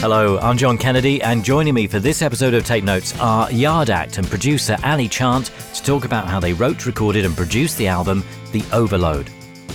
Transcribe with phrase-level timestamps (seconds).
[0.00, 3.90] Hello, I'm John Kennedy, and joining me for this episode of Tape Notes are Yard
[3.90, 7.86] Act and producer Ali Chant to talk about how they wrote, recorded, and produced the
[7.86, 9.28] album The Overload.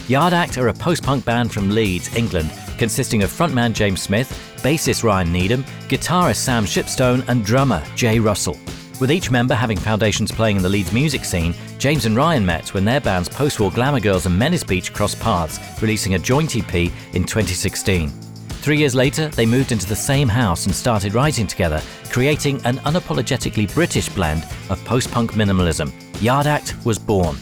[0.07, 4.31] Yard Act are a post punk band from Leeds, England, consisting of frontman James Smith,
[4.63, 8.57] bassist Ryan Needham, guitarist Sam Shipstone, and drummer Jay Russell.
[8.99, 12.73] With each member having foundations playing in the Leeds music scene, James and Ryan met
[12.73, 16.55] when their bands Post War Glamour Girls and Menace Beach crossed paths, releasing a joint
[16.55, 16.73] EP
[17.13, 18.24] in 2016.
[18.65, 21.79] Three years later, they moved into the same house and started writing together,
[22.09, 25.93] creating an unapologetically British blend of post punk minimalism.
[26.19, 27.37] Yard Act was born.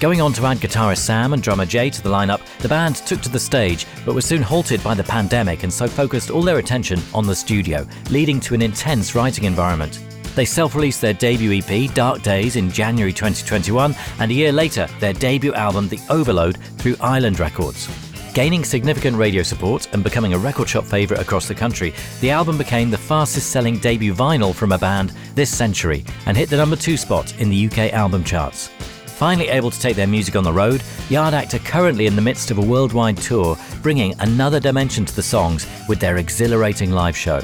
[0.00, 3.20] Going on to add guitarist Sam and drummer Jay to the lineup, the band took
[3.20, 6.58] to the stage, but was soon halted by the pandemic and so focused all their
[6.58, 10.00] attention on the studio, leading to an intense writing environment.
[10.34, 14.88] They self released their debut EP, Dark Days, in January 2021, and a year later,
[14.98, 17.88] their debut album, The Overload, through Island Records.
[18.34, 22.58] Gaining significant radio support and becoming a record shop favourite across the country, the album
[22.58, 26.74] became the fastest selling debut vinyl from a band this century and hit the number
[26.74, 28.70] two spot in the UK album charts.
[29.06, 32.22] Finally able to take their music on the road, Yard Act are currently in the
[32.22, 37.16] midst of a worldwide tour, bringing another dimension to the songs with their exhilarating live
[37.16, 37.40] show.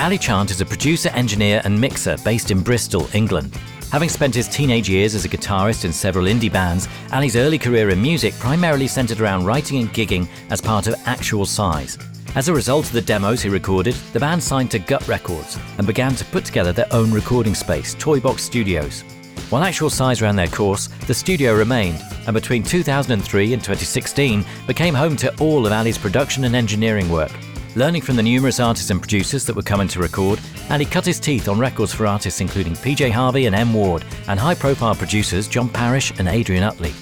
[0.00, 3.56] Ali Chant is a producer, engineer, and mixer based in Bristol, England.
[3.92, 7.90] Having spent his teenage years as a guitarist in several indie bands, Ali's early career
[7.90, 11.96] in music primarily centered around writing and gigging as part of Actual Size.
[12.34, 15.86] As a result of the demos he recorded, the band signed to Gut Records and
[15.86, 19.02] began to put together their own recording space, Toybox Studios.
[19.50, 24.94] While Actual Size ran their course, the studio remained, and between 2003 and 2016 became
[24.94, 27.30] home to all of Ali's production and engineering work.
[27.76, 30.38] Learning from the numerous artists and producers that were coming to record,
[30.70, 34.38] Ali cut his teeth on records for artists including PJ Harvey and M Ward, and
[34.38, 36.92] high profile producers John Parish and Adrian Utley.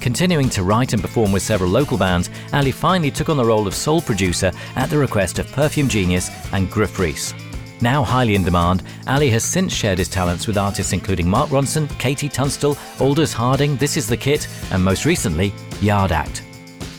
[0.00, 3.66] Continuing to write and perform with several local bands, Ali finally took on the role
[3.66, 7.34] of sole producer at the request of Perfume Genius and Gruff Rhys.
[7.82, 11.86] Now highly in demand, Ali has since shared his talents with artists including Mark Ronson,
[11.98, 15.52] KT Tunstall, Aldous Harding, This Is the Kit, and most recently,
[15.82, 16.42] Yard Act.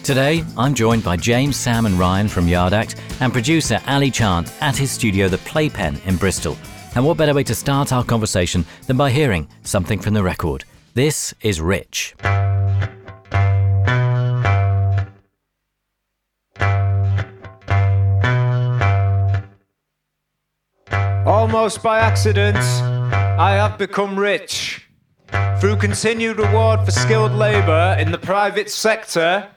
[0.06, 4.54] Today, I'm joined by James, Sam, and Ryan from Yard Act and producer Ali Chant
[4.62, 6.56] at his studio, The Playpen in Bristol.
[6.94, 10.64] And what better way to start our conversation than by hearing something from the record?
[10.94, 12.14] This is Rich.
[21.26, 24.88] Almost by accident, I have become rich.
[25.60, 29.50] Through continued reward for skilled labour in the private sector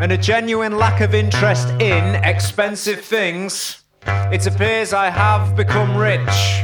[0.00, 6.62] and a genuine lack of interest in expensive things, it appears I have become rich.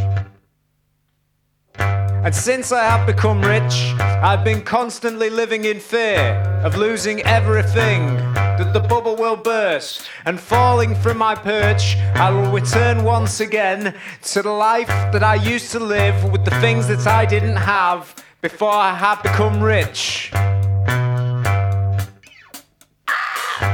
[1.78, 8.14] And since I have become rich, I've been constantly living in fear of losing everything,
[8.34, 13.94] that the bubble will burst, and falling from my perch, I will return once again
[14.24, 18.14] to the life that I used to live with the things that I didn't have
[18.40, 20.30] before I had become rich.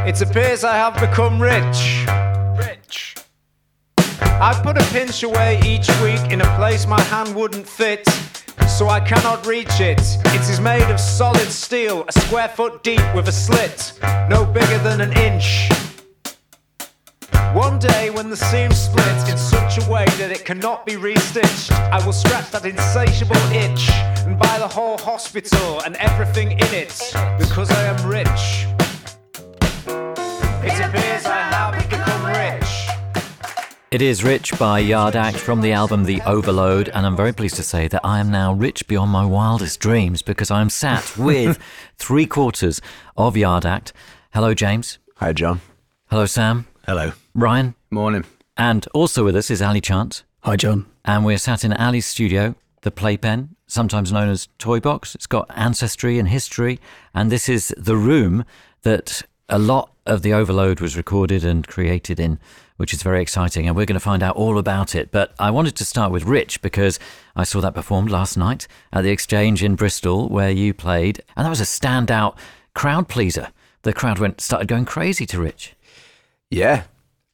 [0.09, 2.07] It appears I have become rich.
[2.57, 3.15] Rich.
[4.41, 8.09] I put a pinch away each week in a place my hand wouldn't fit,
[8.67, 10.01] so I cannot reach it.
[10.01, 14.79] It is made of solid steel, a square foot deep with a slit, no bigger
[14.79, 15.69] than an inch.
[17.53, 21.71] One day, when the seam splits in such a way that it cannot be restitched,
[21.71, 23.91] I will scratch that insatiable itch
[24.25, 26.99] and buy the whole hospital and everything in it
[27.39, 28.78] because I am rich.
[30.61, 32.69] It appears I have become rich.
[33.91, 37.57] It is Rich by Yard Act from the album The Overload, and I'm very pleased
[37.57, 41.59] to say that I am now rich beyond my wildest dreams because I'm sat with
[41.97, 42.81] three quarters
[43.17, 43.93] of Yard Act.
[44.35, 44.99] Hello, James.
[45.17, 45.61] Hi, John.
[46.11, 46.67] Hello, Sam.
[46.87, 47.13] Hello.
[47.35, 47.75] Ryan.
[47.91, 48.25] Morning.
[48.57, 50.25] And also with us is Ali Chant.
[50.41, 50.87] Hi, John.
[51.05, 55.15] And we're sat in Ali's studio, the Playpen, sometimes known as Toy Box.
[55.15, 56.81] It's got ancestry and history,
[57.15, 58.45] and this is the room
[58.83, 62.39] that a lot of the overload was recorded and created in,
[62.77, 63.67] which is very exciting.
[63.67, 65.11] And we're going to find out all about it.
[65.11, 66.99] But I wanted to start with Rich because
[67.37, 71.45] I saw that performed last night at the Exchange in Bristol where you played, and
[71.45, 72.37] that was a standout
[72.75, 73.49] crowd pleaser.
[73.83, 75.75] The crowd went started going crazy to Rich.
[76.51, 76.85] Yeah,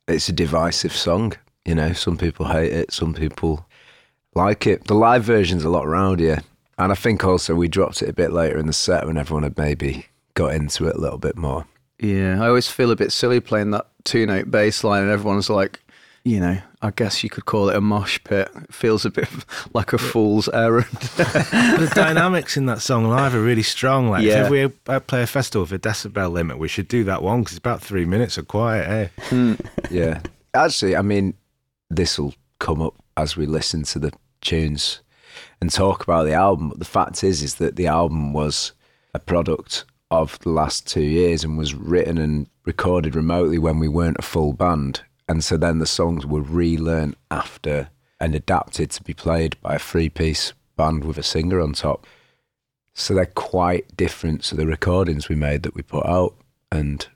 [0.07, 1.35] it's a divisive song.
[1.65, 3.67] You know, some people hate it, some people
[4.35, 4.85] Like it.
[4.85, 6.43] The live version's a lot rowdier.
[6.77, 9.45] And I think also we dropped it a bit later in the set when everyone
[9.45, 11.67] had maybe got into it a little bit more.
[12.01, 15.49] Yeah, I always feel a bit silly playing that two note bass line and everyone's
[15.49, 15.81] like,
[16.25, 18.51] you know, I guess you could call it a mosh pit.
[18.57, 19.29] It feels a bit
[19.75, 20.87] like a fool's errand.
[21.17, 24.09] the dynamics in that song live are really strong.
[24.11, 24.45] Like, Yeah.
[24.45, 27.41] if we uh, play a festival with a decibel limit, we should do that one
[27.41, 29.57] because it's about three minutes of quiet, eh?
[29.91, 30.21] Yeah.
[30.55, 31.35] Actually, I mean,
[31.91, 35.01] this will come up as we listen to the tunes
[35.61, 36.71] and talk about the album.
[36.71, 38.73] But the fact is, is that the album was
[39.13, 39.85] a product
[40.23, 44.23] of the last two years and was written and recorded remotely when we weren't a
[44.23, 45.03] full band.
[45.29, 47.89] And so then the songs were relearned after
[48.21, 52.07] and adapted to be played by a three piece band with a singer on top.
[52.95, 56.35] So they're quite different to the recordings we made that we put out.
[56.71, 57.07] And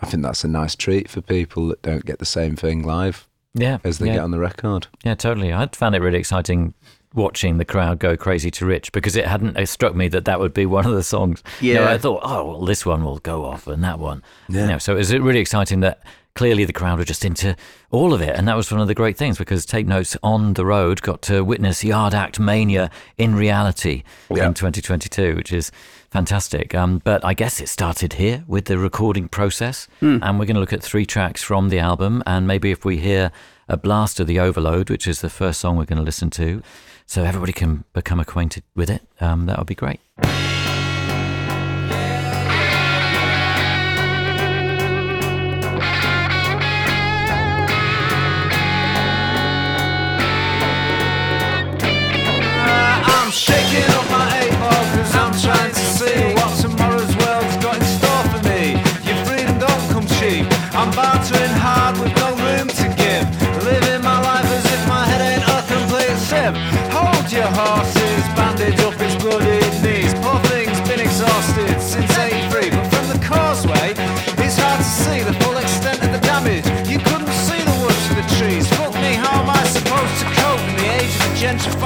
[0.00, 3.26] I think that's a nice treat for people that don't get the same thing live
[3.54, 3.78] Yeah.
[3.84, 4.14] as they yeah.
[4.14, 4.88] get on the record.
[5.04, 5.52] Yeah, totally.
[5.52, 6.74] I found it really exciting
[7.14, 10.40] watching the crowd go crazy to Rich because it hadn't it struck me that that
[10.40, 11.42] would be one of the songs.
[11.60, 11.90] You know, Yeah.
[11.92, 14.22] I thought, oh, well, this one will go off and that one.
[14.48, 14.62] Yeah.
[14.62, 16.02] You know, so it was really exciting that
[16.34, 17.54] clearly the crowd were just into
[17.92, 18.34] all of it.
[18.36, 21.22] And that was one of the great things because Tape Notes on the road got
[21.22, 24.46] to witness Yard Act Mania in reality Yeah.
[24.48, 25.70] in 2022, which is
[26.10, 26.74] fantastic.
[26.74, 29.86] Um, but I guess it started here with the recording process.
[30.00, 32.22] And we're going to look at three tracks from the album.
[32.26, 33.30] And maybe if we hear
[33.68, 36.62] a blast of the Overload, which is the first song we're going to listen to,
[37.06, 40.00] so everybody can become acquainted with it, um, that would be great.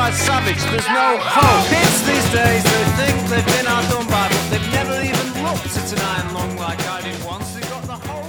[0.09, 0.63] Gentrified savage?
[0.71, 1.69] There's no hope.
[1.69, 5.93] Kids these days, they think they've been outdone by, but they've never even looked at
[5.93, 7.57] an iron like I did once.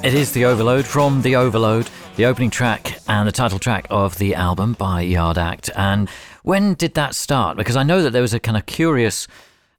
[0.04, 4.18] It is The Overload from The Overload, the opening track and the title track of
[4.18, 5.70] the album by Yard Act.
[5.76, 6.10] And
[6.44, 7.58] when did that start?
[7.58, 9.28] Because I know that there was a kind of curious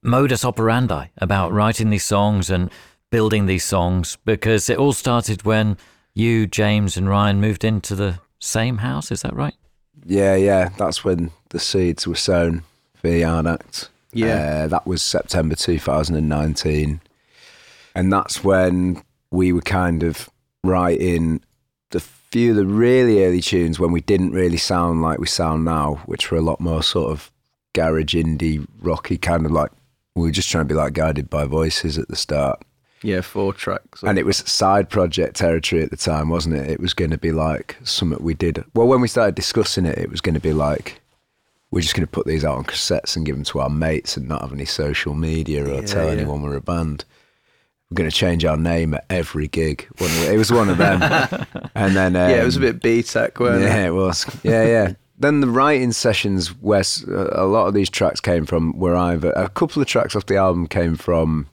[0.03, 2.71] modus operandi about writing these songs and
[3.11, 5.77] building these songs because it all started when
[6.15, 9.11] you, James, and Ryan moved into the same house.
[9.11, 9.55] Is that right?
[10.07, 10.71] Yeah, yeah.
[10.77, 12.63] That's when the seeds were sown
[12.95, 13.91] for the Yard Act.
[14.13, 14.65] Yeah.
[14.65, 17.01] Uh, that was September 2019.
[17.95, 20.29] And that's when we were kind of
[20.65, 21.43] writing
[21.91, 25.65] the few of the really early tunes when we didn't really sound like we sound
[25.65, 27.31] now, which were a lot more sort of
[27.73, 29.71] garage indie rocky kind of like
[30.15, 32.63] we were just trying to be like guided by voices at the start.
[33.03, 34.03] Yeah, four tracks.
[34.03, 36.69] And it was side project territory at the time, wasn't it?
[36.71, 38.63] It was going to be like something we did.
[38.75, 41.01] Well, when we started discussing it, it was going to be like
[41.71, 44.17] we're just going to put these out on cassettes and give them to our mates
[44.17, 46.13] and not have any social media or Yeah, tell yeah.
[46.13, 47.05] anyone we're a band.
[47.89, 49.89] We're going to change our name at every gig.
[49.99, 51.01] It was one of them.
[51.75, 53.71] and then um, yeah, it was a bit BTEC, weren't yeah, it?
[53.71, 54.27] Yeah, it was.
[54.43, 54.93] Yeah, yeah.
[55.19, 59.49] then the writing sessions, where a lot of these tracks came from, were either a
[59.49, 61.49] couple of tracks off the album came from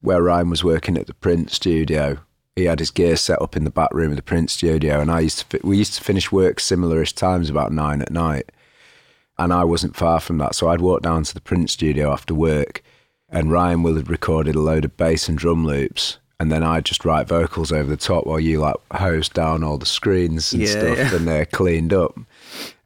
[0.00, 2.18] where Ryan was working at the print studio.
[2.56, 5.10] He had his gear set up in the back room of the print studio, and
[5.10, 8.50] I used to fi- we used to finish work similarish times about nine at night,
[9.38, 12.34] and I wasn't far from that, so I'd walk down to the print studio after
[12.34, 12.82] work,
[13.28, 16.18] and Ryan will have recorded a load of bass and drum loops.
[16.40, 19.76] And then I'd just write vocals over the top while you like hose down all
[19.76, 21.14] the screens and Yeah, stuff, yeah.
[21.16, 22.16] and they're cleaned up.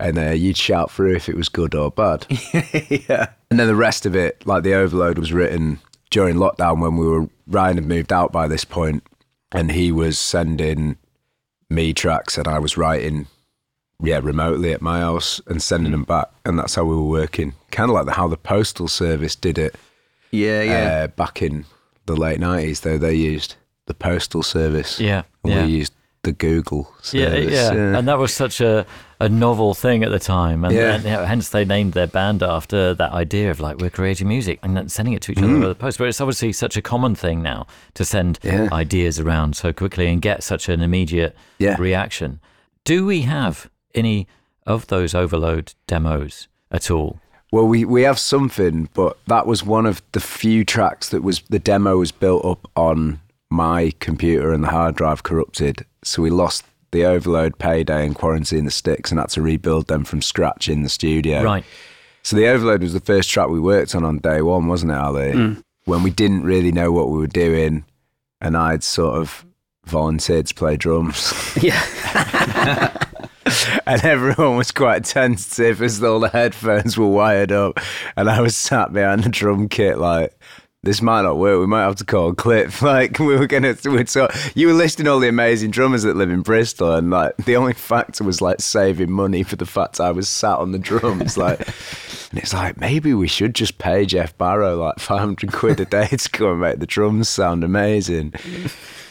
[0.00, 2.26] And uh, you'd shout through if it was good or bad.
[2.31, 3.26] yeah.
[3.50, 5.81] And then the rest of it, like the overload, was written
[6.12, 9.02] during lockdown when we were Ryan had moved out by this point,
[9.50, 10.97] and he was sending
[11.69, 13.26] me tracks, and I was writing,
[14.00, 17.54] yeah, remotely at my house and sending them back, and that's how we were working.
[17.71, 19.75] Kind of like the, how the postal service did it
[20.31, 20.73] Yeah, yeah.
[21.04, 21.64] uh, back in
[22.07, 22.81] the late nineties.
[22.81, 25.64] Though they used the postal service, Yeah, and yeah.
[25.66, 27.52] we used the Google Yeah, service.
[27.52, 28.87] yeah, and that was such a,
[29.23, 30.95] a novel thing at the time, and, Yeah.
[30.95, 34.26] and, you know, hence they named their band after that idea of like we're creating
[34.29, 35.59] music and then sending it to each other Mm.
[35.59, 35.99] over the post.
[35.99, 38.69] But it's obviously such a common thing now to send Yeah.
[38.73, 41.76] ideas around so quickly and get such an immediate Yeah.
[41.79, 42.41] reaction.
[42.85, 44.26] Do we have any
[44.67, 47.19] of those overload demos at all?
[47.52, 51.43] Well, we, we have something, but that was one of the few tracks that was
[51.50, 56.31] the demo was built up on my computer and the hard drive corrupted, so we
[56.31, 60.69] lost the Overload, Payday, and Quarantine the Sticks, and had to rebuild them from scratch
[60.69, 61.43] in the studio.
[61.43, 61.65] Right.
[62.23, 64.99] So the Overload was the first track we worked on on day one, wasn't it,
[64.99, 65.33] Ali?
[65.33, 65.53] Hmm.
[65.85, 67.85] When we didn't really know what we were doing,
[68.41, 69.45] and I'd sort of
[69.87, 71.33] volunteered to play drums.
[71.63, 71.83] Yeah.
[73.87, 77.79] and everyone was quite tentative as though the headphones were wired up.
[78.17, 80.33] And I was sat behind the drum kit like,
[80.85, 81.61] this might not work.
[81.61, 82.83] We might have to call Cliff.
[82.93, 83.77] Like we were gonna.
[83.85, 87.37] We'd so you were listing all the amazing drummers that live in Bristol, and like
[87.39, 90.79] the only factor was like saving money for the fact I was sat on the
[90.79, 91.37] drums.
[91.39, 91.61] Like,
[92.31, 95.85] and it's like maybe we should just pay Geoff Barrow like five hundred quid a
[95.85, 98.35] day to come and make the drums sound amazing.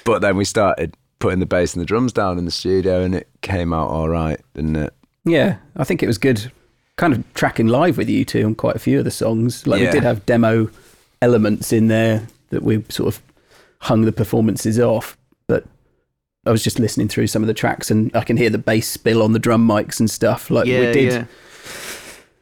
[0.04, 3.16] But then we started putting the bass and the drums down in the studio, and
[3.16, 4.94] it came out all right, didn't it?
[5.24, 6.52] Yeah, I think it was good.
[6.98, 9.66] Kind of tracking live with you two on quite a few of the songs.
[9.66, 9.88] Like Yeah.
[9.88, 10.70] we did have demo
[11.22, 13.22] elements in there that we sort of
[13.80, 15.18] hung the performances off.
[15.48, 15.66] But
[16.46, 18.88] I was just listening through some of the tracks, and I can hear the bass
[18.88, 20.50] spill on the drum mics and stuff.
[20.50, 21.14] Like yeah, we did.
[21.14, 21.26] yeah.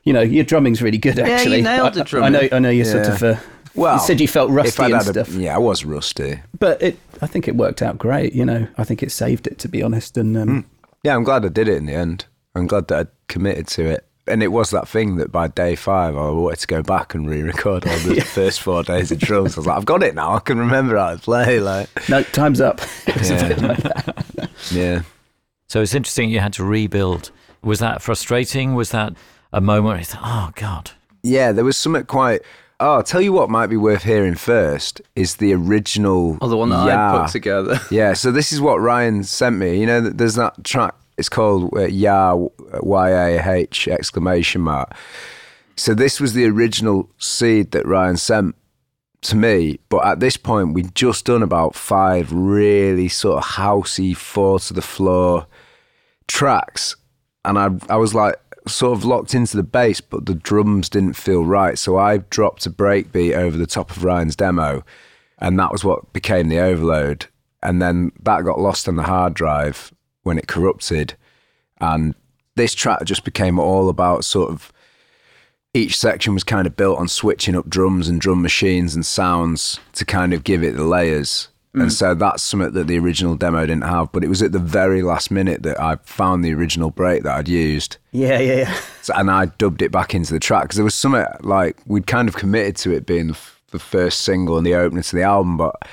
[0.04, 1.18] You know, your drumming's really good.
[1.18, 2.48] yeah you Actually, nailed the I- I, know.
[2.54, 3.22] I know you're sort of.
[3.22, 3.36] Uh,
[3.76, 6.40] Well, you said you felt rusty and had a- stuff, yeah, I was rusty.
[6.58, 6.98] but it.
[7.22, 8.34] I think it worked out great.
[8.34, 9.60] You know, I think it saved it.
[9.60, 10.66] To be honest, and um,
[11.04, 12.26] Yeah, I'm glad I did it in the end.
[12.56, 14.08] I'm glad that I committed to it.
[14.30, 17.30] And it was that thing that by day five, I wanted to go back and
[17.30, 19.58] re-record all the first four days of drums.
[19.58, 20.34] I was like, I've got it now.
[20.36, 21.60] I can remember how to play.
[21.60, 22.82] Like, no, time's up.
[23.08, 23.68] It was a Yeah.
[24.38, 25.02] like yeah.
[25.68, 27.32] So it's interesting you had to rebuild.
[27.64, 28.76] Was that frustrating?
[28.76, 29.14] Was that
[29.52, 30.92] a moment where you thought, oh, God?
[31.24, 32.42] Yeah, there was something quite.
[32.80, 36.38] Oh, I'll tell you what might be worth hearing first is the original.
[36.42, 37.22] Oh, the one that I Yeah.
[37.24, 37.80] put together.
[37.92, 39.80] Yeah, so this is what Ryan sent me.
[39.80, 40.96] You know, there's that track.
[41.20, 42.34] It's called uh, Ya
[42.82, 44.96] Y A H exclamation mark.
[45.76, 48.56] So this was the original seed that Ryan sent
[49.22, 49.80] to me.
[49.90, 54.74] But at this point, we'd just done about five really sort of housey, four to
[54.74, 55.46] the floor
[56.28, 56.96] tracks,
[57.46, 58.36] and I I was like
[58.68, 61.78] sort of locked into the bass, but the drums didn't feel right.
[61.78, 64.84] So I dropped a breakbeat over the top of Ryan's demo,
[65.38, 67.28] and that was what became the overload.
[67.62, 69.92] And then that got lost on the hard drive
[70.30, 71.16] when it corrupted,
[71.82, 72.16] and
[72.56, 74.72] this track just became all about sort of
[75.74, 79.80] each section was kind of built on switching up drums and drum machines and sounds
[79.94, 81.50] to kind of give it the layers.
[81.74, 81.92] And mm.
[81.92, 84.12] so that's something that the original demo didn't have.
[84.12, 87.38] But it was at the very last minute that I found the original break that
[87.38, 87.98] I'd used.
[88.12, 88.82] Yeah, yeah, yeah.
[89.04, 92.08] So, and I dubbed it back into the track because there was something like we'd
[92.08, 95.16] kind of committed to it being the, f- the first single and the opener to
[95.16, 95.88] the album, but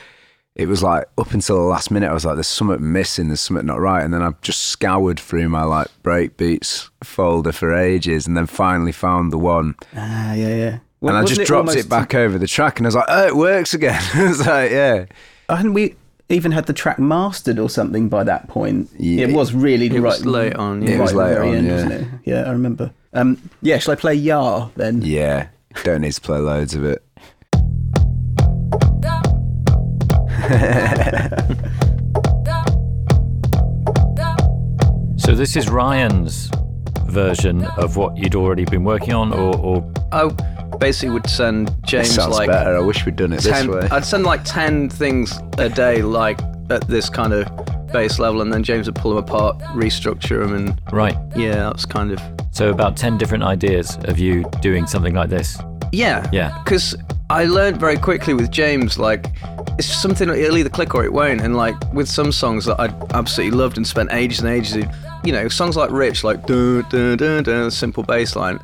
[0.56, 3.28] it was like up until the last minute, I was like, "There's something missing.
[3.28, 7.72] There's something not right." And then I've just scoured through my like breakbeats folder for
[7.74, 10.78] ages, and then finally found the one, Ah, yeah, yeah.
[11.02, 13.36] and I just dropped it back over the track, and I was like, "Oh, it
[13.36, 15.04] works again." I was like, "Yeah."
[15.48, 15.94] Hadn't we
[16.28, 18.88] even had the track mastered or something by that point?
[18.98, 19.26] Yeah.
[19.28, 20.02] It was really It right.
[20.02, 20.88] was late on, yeah.
[20.88, 21.72] It right was at late on, end, yeah.
[21.74, 22.06] wasn't it?
[22.24, 22.90] Yeah, I remember.
[23.12, 25.02] Um, yeah, shall I play Yar then?
[25.02, 25.46] Yeah,
[25.84, 27.02] don't need to play loads of it.
[35.26, 36.52] So this is Ryan's
[37.06, 40.28] version of what you'd already been working on, or, or I
[40.78, 42.76] basically would send James Sounds like better.
[42.76, 43.88] I wish we'd done it this way.
[43.90, 46.38] I'd send like 10 things a day, like
[46.70, 47.48] at this kind of
[47.92, 51.16] base level, and then James would pull them apart, restructure them, and right?
[51.34, 52.20] yeah, that's kind of.
[52.52, 55.58] So about ten different ideas of you doing something like this.
[55.92, 56.28] Yeah.
[56.32, 56.62] Yeah.
[56.62, 56.94] Because
[57.28, 59.26] I learned very quickly with James, like,
[59.78, 61.40] it's just something that it'll either click or it won't.
[61.40, 64.90] And like with some songs that I absolutely loved and spent ages and ages, in,
[65.24, 68.60] you know, songs like Rich, like, dun, dun, dun, dun, simple bass line.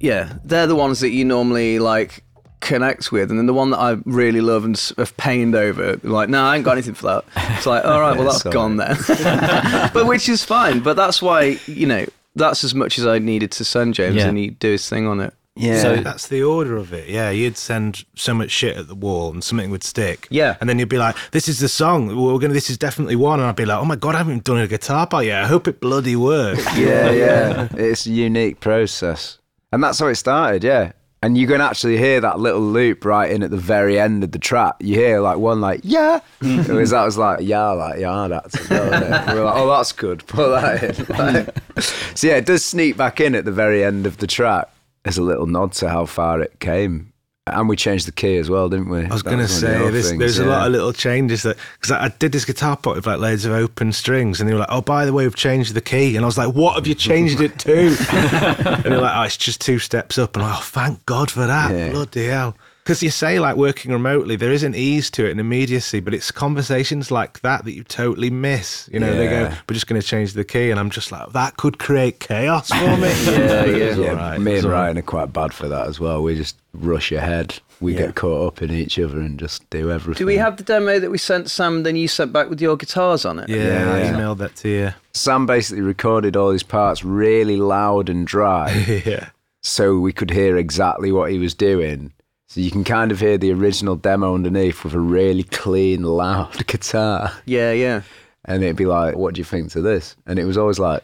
[0.00, 2.22] Yeah, they're the ones that you normally like
[2.60, 3.30] connect with.
[3.30, 6.56] And then the one that I really love and have pained over, like, no, I
[6.56, 7.24] ain't got anything for that.
[7.56, 8.96] It's like, all right, well, that's gone then.
[9.94, 10.80] but which is fine.
[10.80, 12.04] But that's why, you know,
[12.36, 14.28] that's as much as I needed to send James Yeah.
[14.28, 15.32] and he'd do his thing on it.
[15.56, 15.80] Yeah.
[15.82, 17.08] So- That's the order of it.
[17.08, 20.26] Yeah, you'd send so much shit at the wall and something would stick.
[20.30, 20.56] Yeah.
[20.60, 22.08] And then you'd be like, this is the song.
[22.08, 23.38] We're going to, this is definitely one.
[23.40, 25.44] And I'd be like, oh my God, I haven't done a guitar part yet.
[25.44, 26.64] I hope it bloody works.
[26.76, 27.68] Yeah, yeah.
[27.74, 29.38] It's a unique process.
[29.72, 30.92] And that's how it started, yeah.
[31.22, 34.32] And you can actually hear that little loop right in at the very end of
[34.32, 34.74] the track.
[34.80, 36.20] You hear like one like, yeah.
[36.42, 39.34] it was that was like, yeah, like, yeah, that's as well, isn't?
[39.34, 40.26] We were like, oh, that's good.
[40.26, 41.06] Put that in.
[41.16, 41.82] Like-
[42.16, 44.68] so yeah, it does sneak back in at the very end of the track
[45.04, 47.12] as a little nod to how far it came.
[47.46, 49.04] And we changed the key as well, didn't we?
[49.04, 52.06] I was going to say, there's, there's a lot of little changes that because I,
[52.06, 54.70] I did this guitar part with like loads of open strings, and they were like,
[54.70, 56.94] "Oh, by the way, we've changed the key," and I was like, "What have you
[56.94, 60.58] changed it to?" and they're like, "Oh, it's just two steps up," and I'm like,
[60.58, 61.70] "Oh, thank God for that!
[61.70, 61.90] Yeah.
[61.90, 65.40] Bloody hell!" Because you say like working remotely, there is an ease to it and
[65.40, 68.90] immediacy, but it's conversations like that that you totally miss.
[68.92, 71.32] You know, they go, "We're just going to change the key," and I'm just like,
[71.32, 73.08] that could create chaos for me.
[73.24, 73.84] Yeah, yeah.
[73.84, 74.82] It's Yeah, all right, me and all right.
[74.82, 76.22] Ryan are quite bad for that as well.
[76.22, 77.58] We just rush ahead.
[77.80, 80.18] We get caught up in each other and just do everything.
[80.18, 81.84] Do we have the demo that we sent Sam?
[81.84, 83.48] Then you sent back with your guitars on it.
[83.48, 84.94] Yeah, Yeah, I emailed that to you.
[85.12, 88.70] Sam basically recorded all his parts really loud and dry,
[89.06, 89.30] yeah.
[89.62, 92.12] so we could hear exactly what he was doing.
[92.54, 96.64] So you can kind of hear the original demo underneath with a really clean, loud
[96.68, 97.32] guitar.
[97.46, 98.02] yeah, yeah.
[98.44, 100.14] And it'd be like, what do you think to this?
[100.24, 101.02] And it was always like,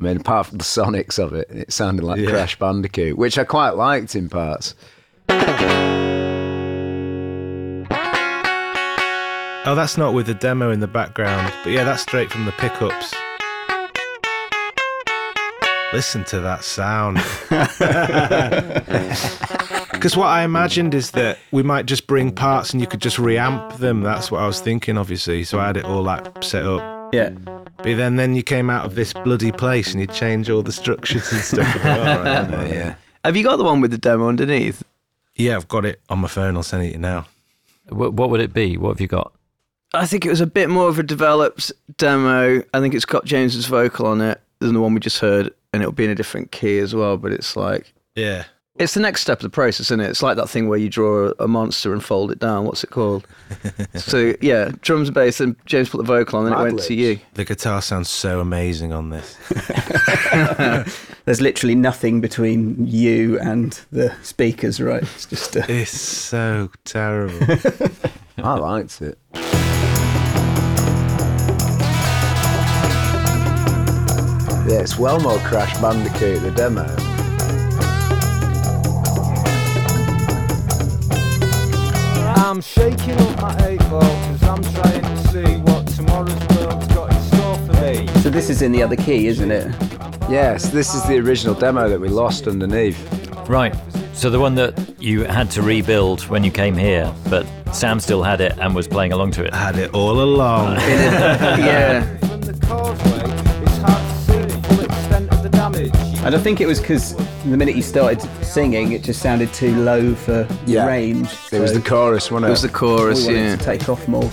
[0.00, 2.30] I mean, apart from the sonics of it, it sounded like Yeah.
[2.30, 4.74] Crash Bandicoot, which I quite liked in parts.
[9.66, 12.52] Oh, that's not with the demo in the background, but yeah, that's straight from the
[12.52, 13.14] pickups.
[15.92, 17.18] Listen to that sound.
[19.98, 23.16] Because what I imagined is that we might just bring parts and you could just
[23.16, 24.02] reamp them.
[24.02, 25.42] That's what I was thinking, obviously.
[25.44, 27.12] So I had it all like set up.
[27.12, 27.30] Yeah.
[27.30, 30.72] But then, then you came out of this bloody place and you change all the
[30.72, 31.66] structures and stuff.
[31.66, 32.94] I thought, all right, yeah.
[33.24, 34.82] Have you got the one with the demo underneath?
[35.36, 36.56] yeah, I've got it on my phone.
[36.56, 37.26] I'll send it to you now.
[37.90, 38.76] What, what would it be?
[38.76, 39.32] What have you got?
[39.94, 42.62] I think it was a bit more of a developed demo.
[42.74, 45.82] I think it's got James's vocal on it than the one we just heard, and
[45.82, 47.16] it'll be in a different key as well.
[47.16, 48.44] But it's like Yeah.
[48.78, 50.08] It's the next step of the process, isn't it?
[50.08, 52.64] It's like that thing where you draw a monster and fold it down.
[52.64, 53.26] What's it called?
[53.94, 56.94] so yeah, drums and bass, and James put the vocal on, and it went to
[56.94, 57.18] you.
[57.34, 59.36] The guitar sounds so amazing on this.
[61.24, 65.02] There's literally nothing between you and the speakers, right?
[65.02, 67.38] It's just uh, It's so terrible.
[68.38, 69.18] I liked it.
[74.68, 77.17] Yeah, it's well more Crash Bandicoot, the demo.
[82.58, 87.12] I'm shaking up my eight ball because I'm trying to see what tomorrow's world's got
[87.12, 88.08] in store for me.
[88.20, 88.30] so.
[88.30, 89.72] This is in the other key, isn't it?
[90.28, 92.98] Yes, this is the original demo that we lost underneath.
[93.48, 93.76] Right.
[94.12, 98.24] So the one that you had to rebuild when you came here, but Sam still
[98.24, 99.54] had it and was playing along to it.
[99.54, 100.74] Had it all along.
[100.78, 102.02] yeah,
[106.28, 109.74] And I think it was because the minute he started singing, it just sounded too
[109.76, 110.84] low for Yeah.
[110.86, 111.26] range.
[111.50, 112.48] It was so the chorus, wasn't it?
[112.48, 113.24] it was the chorus.
[113.24, 114.30] wanted Yeah, to take off more.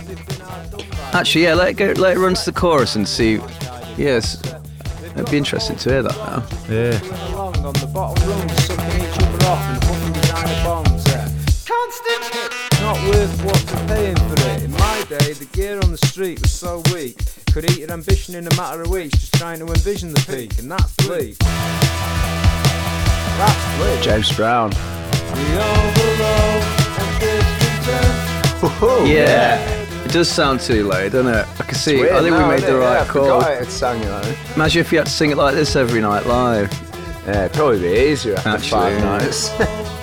[1.14, 1.54] actually, yeah.
[1.54, 1.94] Let it go.
[1.96, 3.40] Let it run to the chorus and see.
[3.96, 4.38] Yes,
[5.16, 6.44] it'd be interesting to hear that now.
[6.70, 7.00] Yeah.
[7.34, 11.04] along on the bottom rung, sucking each other off and puffing designer bombs.
[11.64, 14.64] Constant hits, not worth what you're paying for it.
[14.64, 17.18] In my day, the gear on the street was so weak,
[17.54, 20.60] could eat your ambition in a matter of weeks, just trying to envision the peak,
[20.60, 21.38] and that's bleak.
[24.02, 24.70] James Brown.
[24.70, 24.78] The
[25.60, 26.64] overload
[27.02, 27.48] and this
[28.80, 29.08] return.
[29.08, 29.60] Yeah.
[30.06, 31.46] It does sound too low, doesn't it?
[31.60, 31.98] I can see.
[31.98, 32.68] Oh, weird I think we made the?
[32.80, 33.42] Yeah, right I call.
[33.42, 34.38] forgot it sang like.
[34.56, 36.72] Imagine if you had to sing it like this every night live.
[37.26, 39.18] Yeah, it'd probably be easier after Actually, five yeah.
[39.18, 39.50] nights.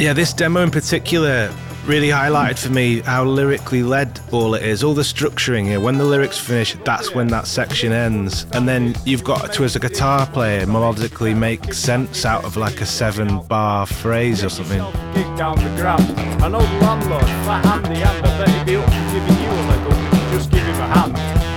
[0.00, 1.52] Yeah, this demo in particular
[1.84, 4.82] really highlighted for me how lyrically led all it is.
[4.82, 5.78] All the structuring here.
[5.78, 8.46] When the lyrics finish, that's when that section ends.
[8.54, 12.80] And then you've got to, as a guitar player, melodically make sense out of like
[12.80, 14.80] a seven bar phrase or something.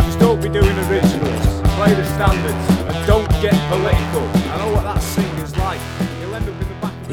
[0.04, 4.43] Just don't be doing originals, play the standards, and don't get political.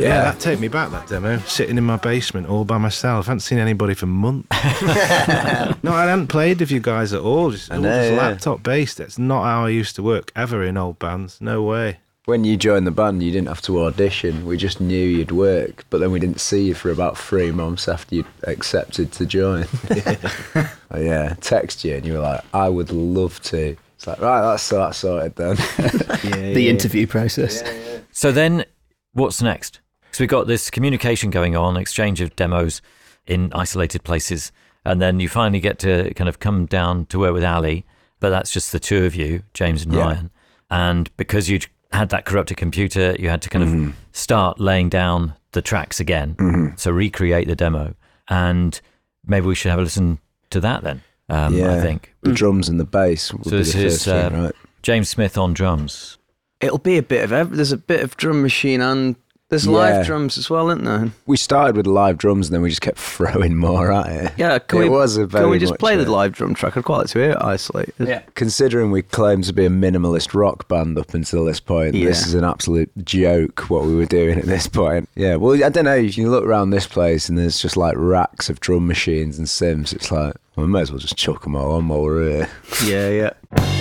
[0.02, 1.38] The back of the Yeah, that take me back, that demo.
[1.40, 3.26] Sitting in my basement all by myself.
[3.26, 4.48] I hadn't seen anybody for months.
[5.82, 7.50] no, I hadn't played with you guys at all.
[7.50, 8.28] Just, all know, just yeah.
[8.28, 8.98] laptop based.
[8.98, 11.40] That's not how I used to work ever in old bands.
[11.40, 11.98] No way.
[12.26, 14.46] when you joined the band, you didn't have to audition.
[14.46, 17.88] We just knew you'd work, but then we didn't see you for about three months
[17.88, 19.66] after you'd accepted to join.
[20.92, 24.40] Oh, yeah, text you and you were like, "I would love to." It's like, right,
[24.40, 25.54] that's so that's sorted then.
[26.54, 27.62] The interview process.
[28.10, 28.64] So then,
[29.12, 29.78] what's next?
[30.12, 32.82] So we've got this communication going on, exchange of demos
[33.26, 34.50] in isolated places,
[34.84, 37.84] and then you finally get to kind of come down to work with Ali,
[38.18, 40.00] but that's just the two of you, James and Yeah.
[40.00, 40.30] Ryan.
[40.70, 41.60] And because you
[41.92, 46.74] had that corrupted computer, you had to kind of start laying down the tracks again,
[46.76, 47.94] so recreate the demo.
[48.28, 48.80] And
[49.26, 50.18] maybe we should have a listen
[50.50, 51.02] to that then.
[51.28, 53.32] Um, yeah, I think the drums and the bass.
[53.32, 54.54] Would So be this the is, first thing, uh, right?
[54.82, 56.18] James Smith on drums.
[56.60, 59.14] It'll be a bit of ev- there's a bit of drum machine and
[59.50, 59.72] There's Yeah.
[59.72, 61.10] live drums as well, isn't there?
[61.26, 64.32] We started with live drums and then we just kept throwing more at it.
[64.36, 66.32] Yeah, can it we, was a very can we just much play a- the live
[66.32, 66.76] drum track?
[66.76, 67.94] I'd quite like to hear it isolated.
[67.98, 68.22] Yeah.
[68.36, 72.34] Considering we claimed to be a minimalist rock band up until this point, this is
[72.34, 75.08] an absolute joke what we were doing at this point.
[75.16, 75.96] Yeah, well, I don't know.
[75.96, 79.48] If you look around this place and there's just like racks of drum machines and
[79.48, 82.22] synths, it's like, well, we may as well just chuck them all on while we're
[82.22, 82.48] here.
[82.86, 83.08] Yeah,
[83.56, 83.76] yeah.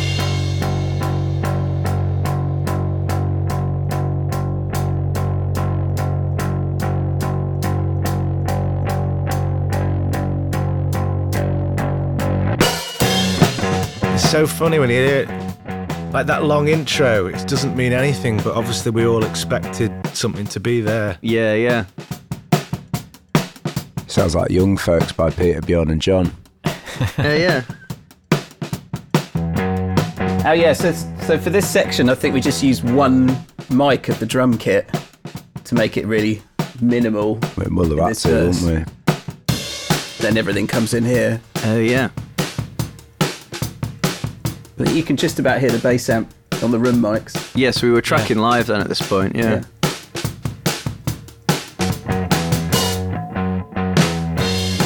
[14.30, 16.14] so funny when you hear it.
[16.14, 20.60] Like that long intro, it doesn't mean anything, but obviously we all expected something to
[20.60, 21.18] be there.
[21.22, 21.86] Yeah, yeah.
[24.08, 26.32] Sounds like Young Folks by Peter, Bjorn, and John.
[27.18, 27.64] Yeah, yeah.
[30.46, 33.28] Oh yeah, so so for this section, I think we just use one
[33.70, 34.90] mic of the drum kit
[35.64, 36.42] to make it really
[36.82, 37.40] minimal.
[37.58, 38.62] We will have In had this to, verse.
[38.64, 40.24] won't we?
[40.24, 41.40] Then everything comes in here.
[41.64, 42.10] Oh, yeah.
[44.80, 47.52] But you can just about hear the bass amp on the room mics.
[47.54, 49.62] Yes, we were tracking live then at this point, yeah.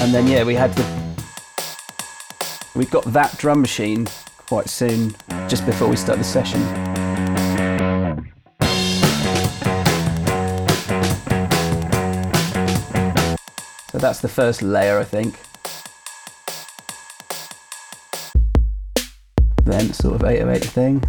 [0.02, 1.04] And then yeah, we had the
[2.76, 4.08] we got that drum machine
[4.48, 5.16] quite soon,
[5.48, 6.60] just before we start the session.
[13.92, 15.36] So that's the first layer, I think.
[19.74, 21.00] Then sort of 808 thing.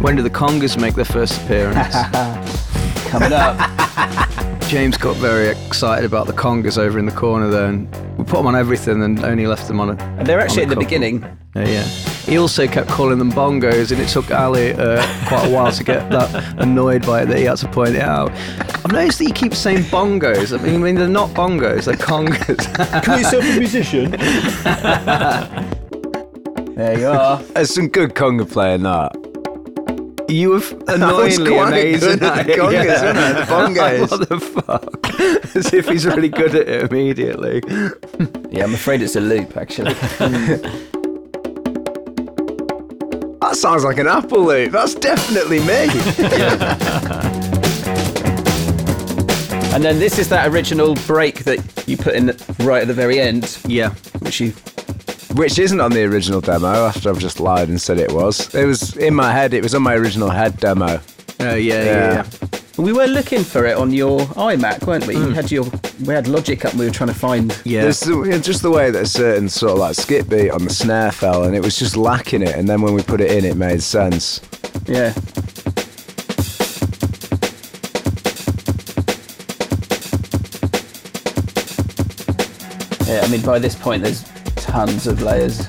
[0.00, 1.96] When did the congas make their first appearance?
[3.10, 3.58] Coming up.
[4.68, 8.36] James got very excited about the congas over in the corner there, and we put
[8.36, 10.00] them on everything and only left them on it.
[10.00, 10.84] And they're actually at the couple.
[10.84, 11.38] beginning.
[11.56, 12.15] Yeah, yeah.
[12.26, 15.84] He also kept calling them bongos, and it took Ali uh, quite a while to
[15.84, 18.32] get that annoyed by it that he had to point it out.
[18.84, 20.52] I've noticed that you keep saying bongos.
[20.58, 22.66] I mean, I mean they're not bongos, they're congas.
[23.04, 24.10] Call yourself a musician.
[26.74, 27.40] there you are.
[27.54, 29.14] There's some good conga playing that.
[30.28, 33.04] You were annoyingly quite amazing good at at the congas, yeah.
[33.04, 33.32] wasn't I?
[33.32, 34.10] The bongos.
[34.10, 35.06] what the fuck?
[35.56, 37.62] As if he's really good at it immediately.
[38.50, 39.94] Yeah, I'm afraid it's a loop, actually.
[43.56, 44.70] That sounds like an apple loop.
[44.70, 45.66] That's definitely me.
[49.72, 53.18] and then this is that original break that you put in right at the very
[53.18, 53.94] end, Yeah.
[54.18, 54.50] which you.
[55.36, 58.54] Which isn't on the original demo after I've just lied and said it was.
[58.54, 61.00] It was in my head, it was on my original head demo.
[61.40, 62.12] Oh, yeah, yeah, Yeah.
[62.12, 62.24] yeah.
[62.76, 65.14] We were looking for it on your iMac, weren't we?
[65.14, 65.32] You hmm.
[65.32, 65.64] had your.
[66.04, 66.72] We had Logic up.
[66.72, 67.58] and We were trying to find.
[67.64, 67.82] Yeah.
[67.82, 70.70] There's the, just the way that a certain sort of like skip beat on the
[70.70, 72.54] snare fell, and it was just lacking it.
[72.54, 74.42] And then when we put it in, it made sense.
[74.86, 75.14] Yeah.
[83.06, 84.22] Yeah, I mean, by this point, there's
[84.56, 85.66] tons of layers.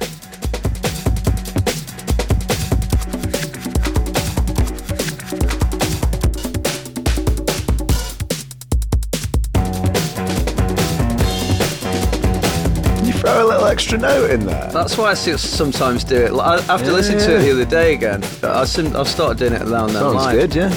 [13.78, 14.72] Extra note in there.
[14.74, 16.34] That's why I see- sometimes do it.
[16.34, 19.54] Like, I- After listening to it the other day again, I sim- I've started doing
[19.54, 20.02] it now and then.
[20.02, 20.34] Sounds live.
[20.36, 20.72] good, yeah.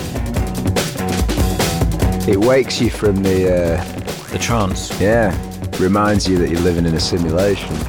[2.29, 3.39] It wakes you from the,
[3.79, 3.83] uh,
[4.33, 4.91] The trance.
[5.01, 5.35] yeah,
[5.79, 7.75] reminds you that you're living in a simulation.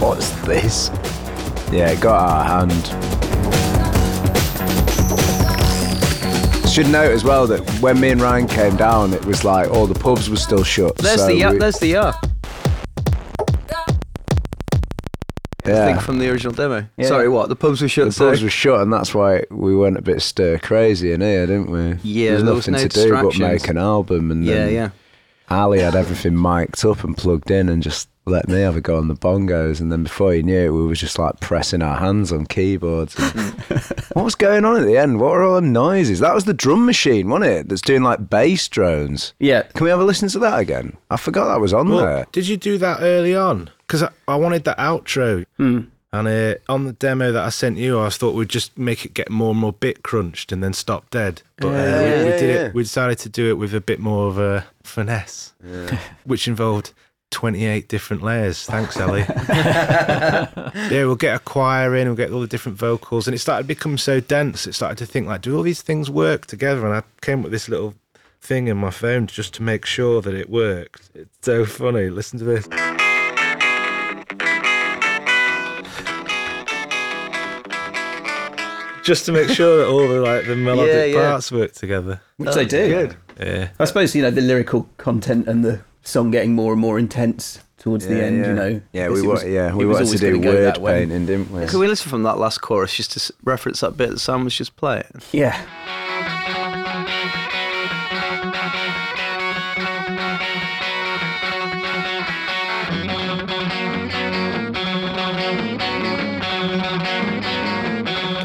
[0.00, 0.90] What's this?
[1.72, 3.17] Yeah, it got our hand.
[6.78, 9.88] Should note as well that when me and Ryan came down, it was like all
[9.88, 10.96] the pubs were still shut.
[10.98, 12.12] There's so the yeah, we- there's the yeah.
[15.66, 15.86] yeah.
[15.86, 16.86] thing from the original demo.
[16.96, 17.08] Yeah.
[17.08, 17.48] Sorry, what?
[17.48, 18.06] The pubs were shut.
[18.06, 21.20] the so- pubs were shut, and that's why we went a bit stir crazy in
[21.20, 21.98] here, didn't we?
[22.04, 24.72] Yeah, There's there was nothing no to do but make an album, and yeah, then
[24.72, 24.90] yeah.
[25.50, 28.98] Ali had everything mic'd up and plugged in, and just let me have a go
[28.98, 29.80] on the bongos.
[29.80, 33.14] And then before you knew it, we were just like pressing our hands on keyboards.
[34.12, 35.18] what was going on at the end?
[35.20, 36.20] What were all the noises?
[36.20, 37.68] That was the drum machine, wasn't it?
[37.68, 39.32] That's doing like bass drones.
[39.38, 39.62] Yeah.
[39.62, 40.96] Can we have a listen to that again?
[41.10, 42.26] I forgot that was on Well, there.
[42.32, 43.70] did you do that early on?
[43.86, 45.46] Because I, I wanted the outro.
[45.56, 45.80] Hmm.
[46.12, 49.12] And uh, on the demo that I sent you, I thought we'd just make it
[49.12, 51.42] get more and more bit crunched and then stop dead.
[51.58, 52.66] But uh, we, we Yeah, did yeah.
[52.66, 52.74] it.
[52.74, 55.52] We decided to do it with a bit more of a finesse,
[56.24, 56.94] which involved
[57.30, 58.64] 28 different layers.
[58.64, 59.26] Thanks, Ellie.
[59.48, 63.64] yeah, we'll get a choir in, we'll get all the different vocals, and it started
[63.64, 64.66] to become so dense.
[64.66, 66.86] It started to think like, do all these things work together?
[66.86, 67.94] And I came up with this little
[68.40, 71.10] thing in my phone just to make sure that it worked.
[71.14, 72.08] It's so funny.
[72.08, 72.66] Listen to this.
[79.08, 81.30] Just to make sure that all the like the melodic Yeah, yeah.
[81.30, 82.20] parts work together.
[82.36, 82.88] Which they oh, do.
[82.88, 83.16] Good.
[83.40, 83.68] Yeah.
[83.78, 87.60] I suppose you know the lyrical content and the song getting more and more intense
[87.78, 88.38] towards the Yeah, end.
[88.40, 88.48] yeah.
[88.48, 88.80] You know.
[88.92, 90.52] Yeah, we it wa- was- yeah we it was wanted to always do gonna go
[90.52, 91.00] word that way.
[91.00, 91.66] painting, didn't we?
[91.66, 94.44] Can we listen from that last chorus just to s- reference that bit that Sam
[94.44, 95.04] was just playing?
[95.32, 95.58] Yeah.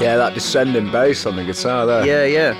[0.03, 2.05] Yeah, that descending bass on the guitar there.
[2.05, 2.53] Yeah, yeah.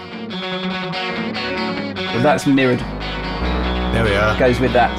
[2.13, 2.79] But that's mirrored.
[2.79, 4.37] There we are.
[4.39, 4.97] Goes with that.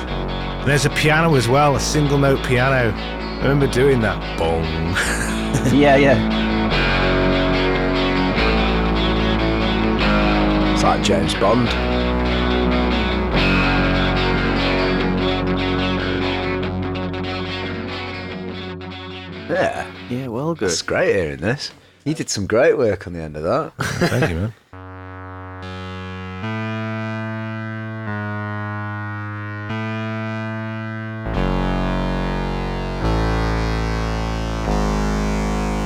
[0.61, 2.93] And there's a piano as well, a single note piano.
[2.95, 4.39] I remember doing that.
[4.39, 4.65] Bong.
[5.73, 6.19] Yeah, yeah.
[10.75, 11.69] It's like James Bond.
[19.49, 20.71] Yeah, Yeah, well, good.
[20.71, 21.71] it's great hearing this.
[22.07, 23.73] You did some great work on the end of that.
[24.11, 24.53] Thank you, man.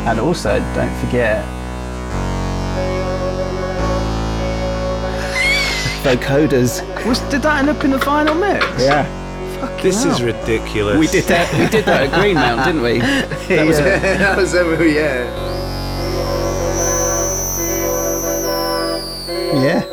[0.08, 1.44] And also, don't forget.
[6.02, 6.82] Vocoders.
[7.06, 8.64] Was, did that end up in the final mix?
[8.82, 9.06] Yeah.
[9.82, 10.98] This is ridiculous.
[10.98, 11.52] We did that.
[11.52, 12.98] We did that at Greenmount, didn't we?
[13.48, 15.47] That was a, that was every yeah.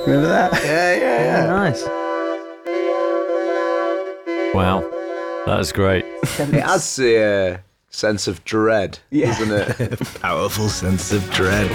[0.05, 0.53] Remember that?
[0.63, 1.45] Yeah, yeah, yeah.
[1.47, 1.83] Nice.
[4.53, 4.81] Wow.
[5.45, 6.05] That was great.
[6.05, 7.57] It adds the uh,
[7.89, 9.27] sense of dread, Yeah.
[9.37, 9.99] doesn't it?
[10.21, 11.69] Powerful sense of dread.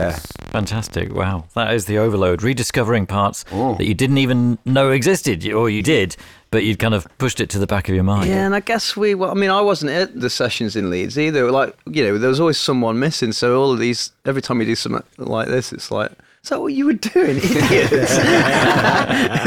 [0.00, 0.18] Yeah.
[0.50, 1.14] Fantastic.
[1.14, 1.44] Wow.
[1.54, 2.42] That is the overload.
[2.42, 6.16] Rediscovering parts that you didn't even know existed, or you did,
[6.50, 8.28] but you'd kind of pushed it to the back of your mind.
[8.28, 9.14] Yeah, and I guess we.
[9.14, 11.50] Well, I mean, I wasn't at the sessions in Leeds either.
[11.50, 13.32] Like, you know, there was always someone missing.
[13.32, 16.60] So all of these, every time you do something like this, it's like, is that
[16.60, 17.90] what you were doing, idiots?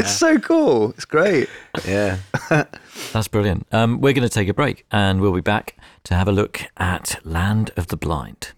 [0.00, 0.90] it's so cool.
[0.90, 1.48] It's great.
[1.86, 2.18] Yeah.
[3.14, 3.64] That's brilliant.
[3.70, 6.62] Um, we're going to take a break and we'll be back to have a look
[6.78, 8.50] at Land of the Blind.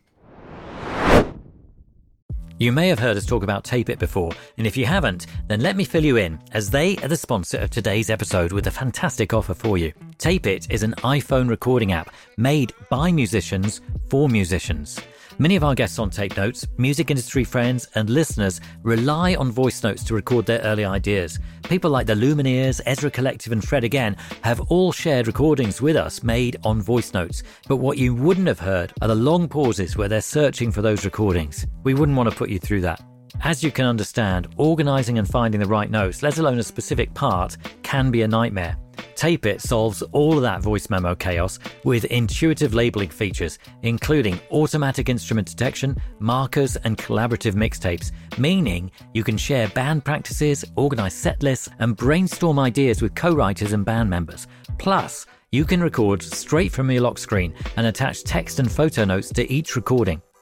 [2.58, 5.60] You may have heard us talk about Tape It before, and if you haven't, then
[5.60, 8.70] let me fill you in, as they are the sponsor of today's episode with a
[8.70, 9.92] fantastic offer for you.
[10.16, 14.98] Tape It is an iPhone recording app made by musicians for musicians.
[15.38, 19.82] Many of our guests on Tape Notes, music industry friends, and listeners rely on voice
[19.82, 21.38] notes to record their early ideas.
[21.64, 26.22] People like the Lumineers, Ezra Collective, and Fred Again have all shared recordings with us
[26.22, 27.42] made on voice notes.
[27.68, 31.04] But what you wouldn't have heard are the long pauses where they're searching for those
[31.04, 31.66] recordings.
[31.84, 33.02] We wouldn't want to put you through that.
[33.42, 37.58] As you can understand, organising and finding the right notes, let alone a specific part,
[37.82, 38.78] can be a nightmare.
[39.14, 45.08] Tape It solves all of that voice memo chaos with intuitive labeling features, including automatic
[45.08, 51.68] instrument detection, markers, and collaborative mixtapes, meaning you can share band practices, organize set lists,
[51.78, 54.46] and brainstorm ideas with co writers and band members.
[54.78, 59.30] Plus, you can record straight from your lock screen and attach text and photo notes
[59.30, 60.20] to each recording.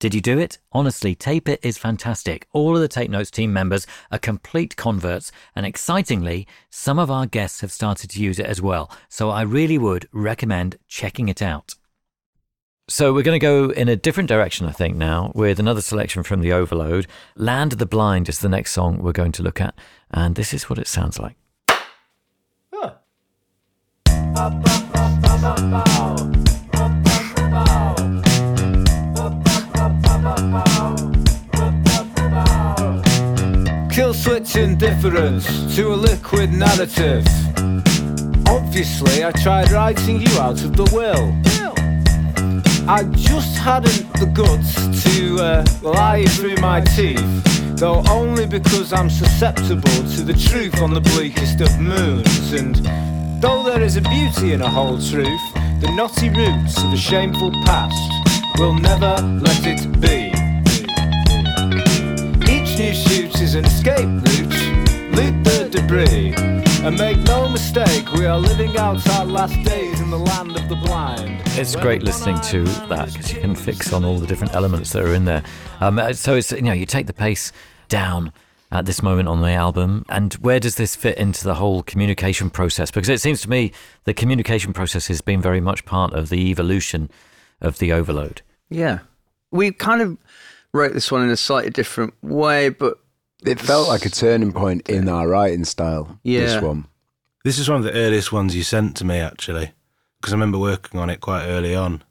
[0.00, 0.58] Did you do it?
[0.70, 2.46] Honestly, Tape It is fantastic.
[2.52, 7.26] All of the Tape Notes team members are complete converts, and excitingly, some of our
[7.26, 8.92] guests have started to use it as well.
[9.08, 11.74] So I really would recommend checking it out.
[12.86, 16.22] So we're going to go in a different direction, I think, now with another selection
[16.22, 17.08] from the Overload.
[17.34, 19.74] Land of the Blind is the next song we're going to look at,
[20.12, 21.36] and this is what it sounds like.
[25.90, 26.37] Kill
[34.28, 37.24] switch indifference to a liquid narrative.
[38.46, 41.32] Obviously, I tried writing you out of the will.
[42.86, 49.08] I just hadn't the guts to uh, lie through my teeth, though only because I'm
[49.08, 52.52] susceptible to the truth on the bleakest of moons.
[52.52, 52.76] And
[53.40, 55.46] though there is a beauty in a whole truth,
[55.80, 58.12] the knotty roots of a shameful past
[58.58, 60.28] will never let it be.
[62.52, 65.14] Each new shoot is an escape route.
[65.14, 66.34] Loot the debris.
[66.84, 70.68] And make no mistake, we are living out our last days in the land of
[70.68, 71.40] the blind.
[71.58, 75.04] It's great listening to that because you can fix on all the different elements that
[75.04, 75.42] are in there.
[75.80, 77.52] Um, so it's you know you take the pace
[77.88, 78.32] down
[78.72, 82.50] at this moment on the album, and where does this fit into the whole communication
[82.50, 82.90] process?
[82.90, 83.72] Because it seems to me
[84.04, 87.10] the communication process has been very much part of the evolution
[87.60, 88.42] of the Overload.
[88.70, 89.00] Yeah.
[89.50, 90.18] We kind of
[90.72, 92.98] wrote this one in a slightly different way, but
[93.44, 96.18] It felt like a turning point in our writing style.
[96.22, 96.40] Yeah.
[96.40, 96.86] This one.
[97.44, 99.70] This is one of the earliest ones you sent to me, actually,
[100.20, 102.02] because I remember working on it quite early on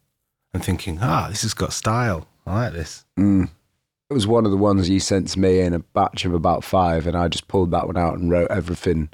[0.53, 2.27] and thinking, ah, this has got style.
[2.45, 3.05] I like this.
[3.19, 3.49] Mm.
[4.09, 6.63] It was one of the ones you sent to me in a batch of about
[6.63, 9.09] five, and I just pulled that one out and wrote everything.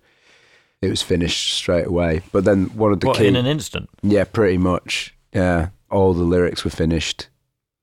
[0.83, 2.21] It was finished straight away.
[2.31, 3.89] But then one of the What key, in an instant?
[4.03, 7.27] yeah, pretty much, yeah, all the lyrics were finished,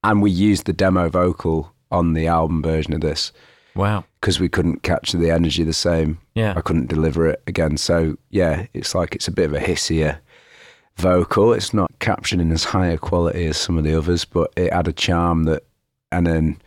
[0.04, 3.32] and we used the demo vocal on the album version of this
[3.74, 4.04] Wow.
[4.20, 6.18] because we couldn't capture the energy the same.
[6.34, 6.54] Yeah.
[6.56, 7.76] I couldn't deliver it again.
[7.76, 10.18] So yeah, it's like it's a bit of a hissier
[10.96, 11.52] vocal.
[11.52, 14.72] It's not captured in as high a quality as some of the others, but it
[14.72, 15.62] had a charm that,
[16.12, 16.60] and then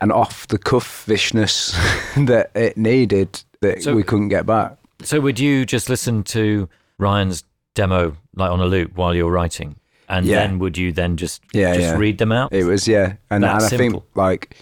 [0.00, 1.72] an off the cuffishness
[2.26, 4.76] that it needed that So- we couldn't get back.
[5.02, 7.42] So would you just listen to Ryan's
[7.74, 9.76] demo like on a loop while you're writing,
[10.10, 10.40] and Yeah.
[10.46, 11.96] then would you then just Yeah, just yeah.
[11.96, 12.52] read them out?
[12.52, 14.56] It was yeah, and, and I think like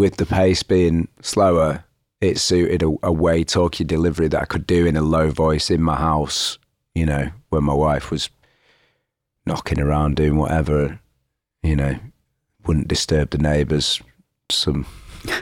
[0.00, 1.84] with the pace being slower,
[2.22, 5.70] it suited a, a way talky delivery that I could do in a low voice
[5.70, 6.58] in my house.
[6.94, 8.30] You know, when my wife was
[9.44, 10.98] knocking around doing whatever,
[11.62, 11.96] you know,
[12.66, 14.00] wouldn't disturb the neighbours.
[14.50, 14.86] Some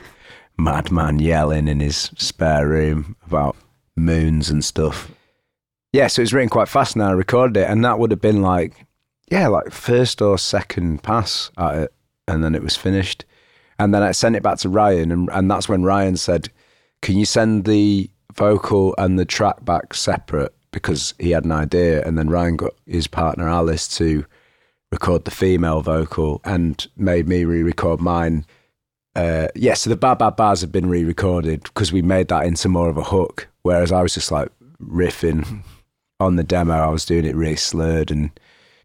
[0.59, 3.57] madman yelling in his spare room about
[3.97, 5.09] moons and stuff.
[5.93, 8.21] Yeah, so it was written quite fast and I recorded it, and that would have
[8.21, 8.87] been like,
[9.31, 11.95] yeah, like first or second pass at it,
[12.27, 13.25] and then it was finished.
[13.79, 16.49] And then I sent it back to Ryan, and, and that's when Ryan said,
[17.03, 20.55] Can you send the vocal and the track back separate?
[20.71, 22.05] Because he had an idea.
[22.05, 24.25] And then Ryan got his partner Alice to
[24.91, 28.45] record the female vocal and made me re record mine.
[29.15, 32.47] Uh, yeah, so the Bad Bad Bars have been re recorded because we made that
[32.47, 33.49] into more of a hook.
[33.63, 34.49] Whereas I was just like
[34.83, 35.63] riffing
[36.21, 38.31] on the demo, I was doing it really slurred and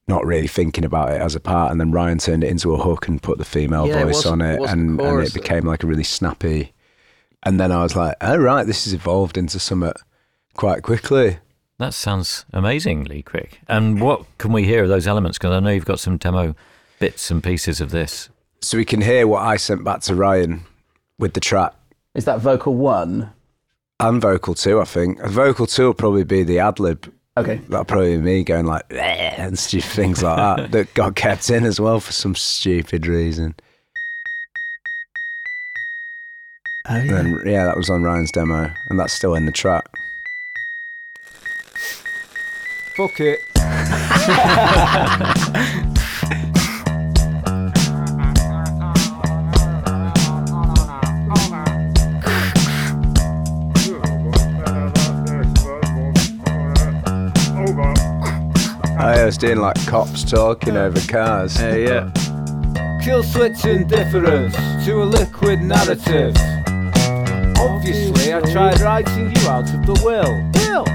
[0.08, 1.72] not really thinking about it as a part.
[1.72, 4.16] And then Ryan turned it into a hook and put the female Yeah, it voice
[4.16, 6.74] wasn't- on it, wasn't and, and it became like a really snappy.
[7.44, 9.92] And then I was like, "Oh right, this has evolved into something
[10.56, 11.40] quite quickly."
[11.80, 13.60] That sounds amazingly quick.
[13.68, 15.38] And what can we hear of those elements?
[15.38, 16.56] Because I know you've got some demo
[17.00, 18.30] bits and pieces of this.
[18.62, 20.62] So we can hear what I sent back to Ryan
[21.20, 21.74] with the track
[22.16, 23.32] Is that vocal one?
[24.00, 24.80] and vocal two.
[24.80, 27.12] I think vocal two will probably be the ad lib.
[27.36, 27.56] Okay.
[27.68, 31.66] That'll probably be me going like and stupid things like that that got kept in
[31.66, 33.56] as well for some stupid reason.
[36.88, 39.86] Oh, And then yeah, that was on Ryan's demo, and that's still in the track.
[42.96, 43.40] Fuck it.
[59.04, 61.60] I was doing like cops talking over cars.
[61.60, 63.00] uh, yeah.
[63.04, 66.34] Kill switch indifference to a liquid narrative.
[67.58, 70.34] Obviously, I tried writing you out of the will.
[70.56, 70.86] Will.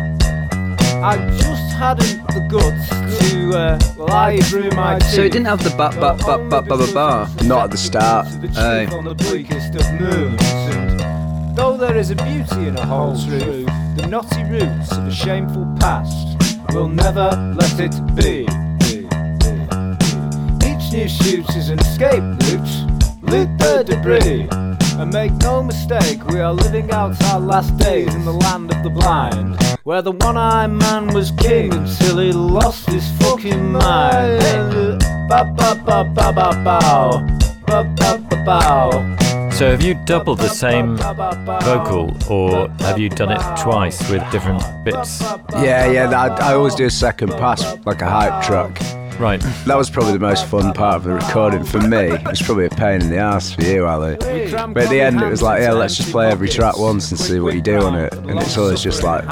[1.04, 2.88] I just hadn't the guts
[3.30, 5.10] to uh, lie through my teeth.
[5.10, 7.44] So it didn't have the ba ba ba ba ba ba ba.
[7.44, 8.26] Not at the start.
[8.28, 8.86] To the truth Aye.
[8.86, 10.42] on the bleakest of moons.
[10.42, 15.12] And though there is a beauty in a whole truth, the knotty roots of a
[15.12, 16.37] shameful past
[16.72, 18.42] will never let it be.
[20.66, 23.22] Each new shoot is an escape route.
[23.22, 24.48] Loot the debris.
[24.98, 28.82] And make no mistake, we are living out our last days in the land of
[28.82, 29.56] the blind.
[29.84, 35.00] Where the one eyed man was king until he lost his fucking mind.
[35.28, 37.26] Ba ba ba ba ba bow.
[37.66, 39.47] Ba ba ba bow.
[39.58, 44.62] So have you doubled the same vocal, or have you done it twice with different
[44.84, 45.20] bits?
[45.50, 46.10] Yeah, yeah.
[46.10, 48.80] I, I always do a second pass, like a hype track.
[49.18, 49.40] Right.
[49.66, 51.98] That was probably the most fun part of the recording for me.
[52.12, 54.16] It was probably a pain in the ass for you, Ali.
[54.16, 57.18] But at the end, it was like, yeah, let's just play every track once and
[57.18, 58.14] see what you do on it.
[58.14, 59.24] And it's always just like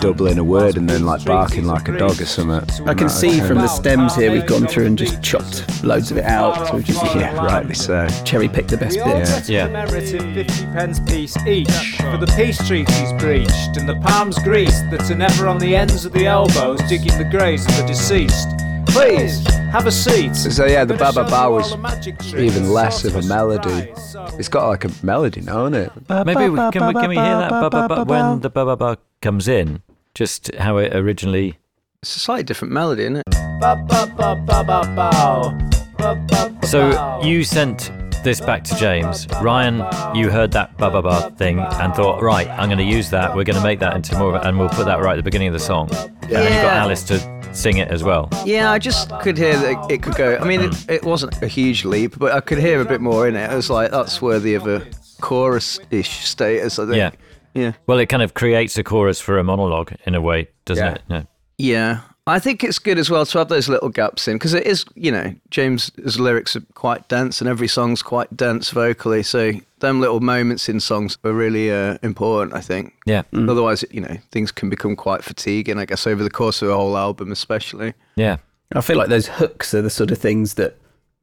[0.00, 2.86] doubling a word and then like barking like a dog or something.
[2.88, 6.18] I can see from the stems here we've gone through and just chopped loads of
[6.18, 6.68] it out.
[6.68, 8.06] So we've just Yeah, rightly so.
[8.24, 9.48] cherry picked the best bits.
[9.48, 9.66] Yeah.
[9.68, 14.88] Testament merited 50 pence piece each for the peace treaties breached and the palms greased
[14.90, 18.48] that are never on the ends of the elbows digging the graves of the deceased.
[18.96, 20.34] Please, have a seat.
[20.34, 23.20] So yeah, the Gonna Baba Ba was all the magic tricks even less of a
[23.22, 23.92] melody.
[24.38, 25.92] It's got like a melody now, isn't it?
[26.24, 28.74] Maybe we, can, we, can we hear that ba, ba, ba, when the ba ba
[28.74, 29.82] ba comes in?
[30.14, 31.58] Just how it originally.
[32.00, 33.24] It's a slightly different melody, isn't it?
[33.60, 35.58] Ba ba ba ba ba bow.
[35.98, 37.90] Ba ba ba So you sent
[38.24, 39.26] this back to James.
[39.42, 39.76] Ryan,
[40.16, 43.34] you heard that ba ba ba thing and thought, right, I'm going to use that.
[43.36, 45.16] We're going to make that into more of it, and we'll put that right at
[45.16, 45.88] the beginning of the song.
[45.92, 46.82] And then you got Yeah.
[46.82, 48.28] Alice to sing it as well.
[48.44, 50.36] Yeah, I just could hear that it could go.
[50.36, 53.26] I mean, it, it wasn't a huge leap, but I could hear a bit more
[53.28, 53.48] in it.
[53.50, 54.84] I was like, that's worthy of a
[55.20, 56.78] chorus-ish status.
[56.78, 56.96] I think.
[56.96, 57.10] Yeah.
[57.54, 57.72] Yeah.
[57.86, 60.92] Well, it kind of creates a chorus for a monologue in a way, doesn't Yeah.
[60.92, 61.02] it?
[61.08, 61.22] Yeah.
[61.58, 62.00] Yeah.
[62.28, 64.84] I think it's good as well to have those little gaps in because it is,
[64.96, 69.22] you know, James's lyrics are quite dense and every song's quite dense vocally.
[69.22, 72.94] So them little moments in songs are really uh, important, I think.
[73.06, 73.22] Yeah.
[73.32, 76.74] Otherwise, you know, things can become quite fatiguing, I guess, over the course of a
[76.74, 77.94] whole album, especially.
[78.16, 78.38] Yeah.
[78.74, 80.76] I feel like those hooks are the sort of things that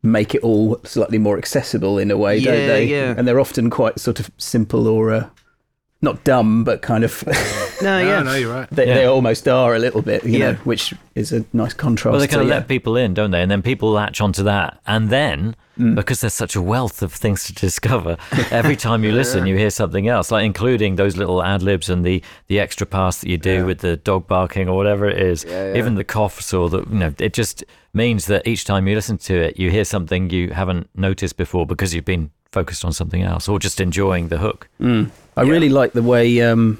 [0.03, 2.85] make it all slightly more accessible in a way, don't they?
[2.85, 3.13] yeah.
[3.17, 5.29] And they're often quite sort of simple or uh,
[6.03, 7.33] not dumb, but kind of No,
[7.81, 8.21] No, yeah.
[8.21, 8.69] no, you're right.
[8.69, 8.93] they, Yeah.
[8.95, 10.51] they almost are a little bit, you Yeah.
[10.51, 12.11] know, which is a nice contrast.
[12.11, 12.55] Well, they kind to, of yeah.
[12.55, 13.41] let people in, don't they?
[13.41, 14.79] And then people latch onto that.
[14.85, 15.95] And then, Mm.
[15.95, 18.15] because there's such a wealth of things to discover,
[18.51, 22.05] every time you listen, you hear something else, like including those little ad libs and
[22.05, 25.43] the, the extra pass that you do with the dog barking or whatever it is.
[25.43, 25.77] Yeah, yeah.
[25.79, 29.17] Even the coughs or the, you know, it just means that each time you listen
[29.17, 33.23] to it, you hear something you haven't noticed before because you've been focused on something
[33.23, 34.67] else or just enjoying the hook.
[34.79, 35.09] Mm.
[35.35, 36.79] I really like the way um,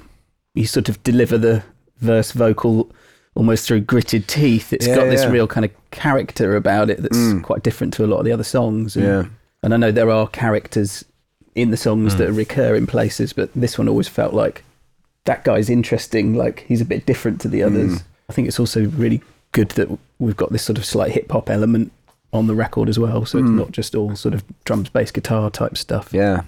[0.54, 1.64] you sort of deliver the
[2.00, 2.90] verse vocal
[3.36, 4.72] almost through gritted teeth.
[4.74, 5.30] It's Yeah, got this yeah.
[5.32, 7.42] real kind of character about it that's Mm.
[7.44, 8.96] quite different to a lot of the other songs.
[8.96, 9.26] And, Yeah.
[9.64, 11.04] and I know there are characters
[11.56, 12.18] in the songs Mm.
[12.20, 14.64] that recur in places, but this one always felt like
[15.26, 16.36] that guy's interesting.
[16.36, 17.94] Like he's a bit different to the others.
[18.00, 18.04] Mm.
[18.30, 19.88] I think it's also really good that
[20.20, 21.92] we've got this sort of slight hip hop element
[22.32, 23.26] on the record as well.
[23.26, 23.56] So it's Mm.
[23.56, 26.10] not just all sort of drums, bass, guitar type stuff.
[26.12, 26.42] Yeah.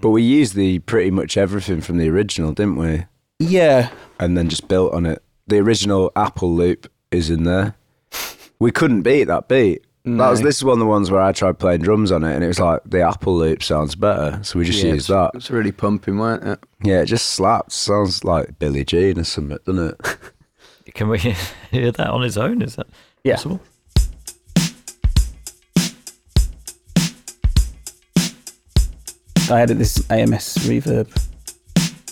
[0.00, 3.04] But we used the pretty much everything from the original, didn't we?
[3.38, 3.90] Yeah.
[4.20, 5.22] And then just built on it.
[5.48, 7.74] The original Apple loop is in there.
[8.60, 9.84] We couldn't beat that beat.
[10.04, 10.24] No.
[10.24, 12.34] That was this is one of the ones where I tried playing drums on it,
[12.34, 15.32] and it was like the Apple loop sounds better, so we just Yeah, used that.
[15.34, 16.58] It's really pumping, weren't it?
[16.82, 17.74] Yeah, it just slaps.
[17.74, 20.94] Sounds like Billie Jean or something, doesn't it?
[20.94, 21.18] Can we
[21.70, 22.62] hear that on its own?
[22.62, 22.86] Is that
[23.24, 23.34] Yeah.
[23.34, 23.60] possible?
[29.50, 31.08] I added this AMS reverb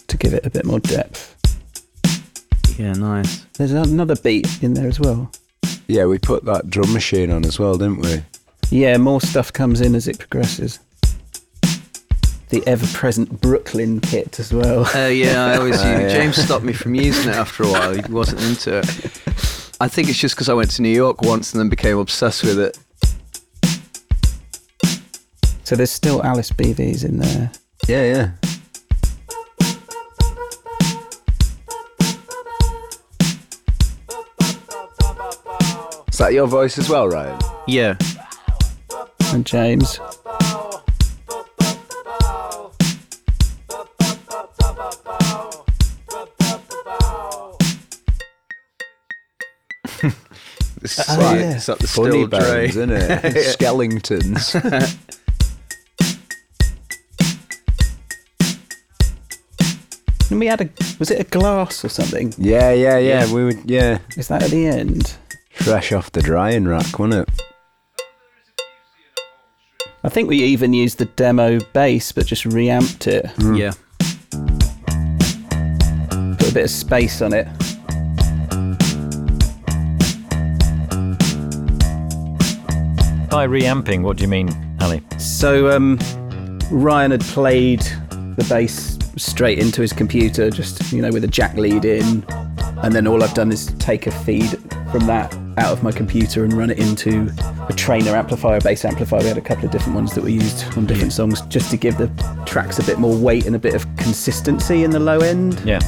[0.07, 1.34] to give it a bit more depth.
[2.78, 3.45] Yeah, nice.
[3.59, 5.30] There's another beat in there as well.
[5.87, 8.22] yeah, we put that drum machine on as well, didn't we?
[8.70, 10.78] Yeah, more stuff comes in as it progresses.
[12.49, 14.87] The ever present Brooklyn kit as well.
[14.97, 16.09] Uh, yeah, I always Oh, use, yeah.
[16.09, 17.93] James stopped me from using it after a while.
[17.93, 18.87] He wasn't into it.
[19.80, 22.45] I think it's just because I went to New York once and then became obsessed
[22.45, 22.78] with it.
[25.67, 27.51] So there's still Alice BVs in there.
[27.89, 28.31] Yeah, yeah.
[36.09, 37.39] Is that your voice as well, Ryan?
[37.67, 37.97] Yeah.
[39.33, 39.99] And James.
[50.81, 51.57] This is Oh, like, yeah.
[51.57, 53.23] it's like the Funny still bones, isn't it?
[53.59, 55.26] Skellingtons.
[60.31, 60.68] And we had a
[60.99, 62.35] was it a glass or something?
[62.37, 63.24] yeah, yeah, yeah.
[63.24, 63.33] Yeah.
[63.33, 63.99] We would, yeah.
[64.16, 65.16] Is that at the end?
[65.53, 67.43] Fresh off the drying rack, wasn't it?
[70.05, 73.31] I think we even used the demo bass but just reamped it.
[73.39, 73.72] Yeah.
[76.39, 77.47] Put a bit of space on it.
[83.31, 84.49] By reamping, what do you mean,
[84.81, 85.03] Ali?
[85.18, 85.99] So um,
[86.70, 91.57] Ryan had played the bass straight into his computer, just you know, with a jack
[91.57, 92.25] lead in,
[92.83, 94.51] and then all I've done is take a feed
[94.91, 97.33] from that out of my computer and run it into
[97.69, 99.21] a trainer amplifier, bass amplifier.
[99.21, 101.77] We had a couple of different ones that we used on different songs, just to
[101.77, 102.09] give the
[102.47, 105.61] tracks a bit more weight and a bit of consistency in the low end.
[105.64, 105.81] Yeah.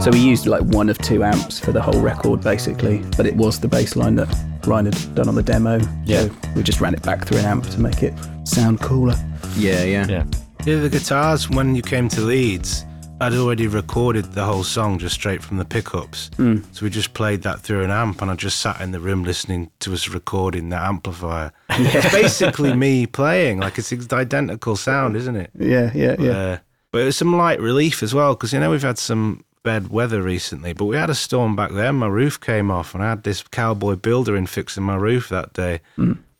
[0.00, 2.98] So we used like one of two amps for the whole record, basically.
[3.16, 4.28] But it was the bass line that
[4.66, 5.80] Ryan had done on the demo.
[6.04, 6.22] Yeah.
[6.22, 8.14] So we just ran it back through an amp to make it
[8.44, 9.16] sound cooler.
[9.56, 10.06] Yeah, yeah.
[10.06, 10.24] Yeah.
[10.64, 12.84] Yeah, the guitars, when you came to Leeds,
[13.20, 16.30] I'd already recorded the whole song just straight from the pickups.
[16.36, 16.58] Hmm.
[16.72, 19.24] So we just played that through an amp, and I just sat in the room
[19.24, 21.52] listening to us recording that amplifier.
[21.70, 25.50] It's basically me playing, like it's the identical sound, isn't it?
[25.58, 26.30] Yeah, yeah, yeah.
[26.30, 26.58] Uh,
[26.92, 29.88] but it was some light relief as well, because you know we've had some bad
[29.88, 31.96] weather recently, but we had a storm back then.
[31.96, 35.52] My roof came off, and I had this cowboy builder in fixing my roof that
[35.54, 35.80] day.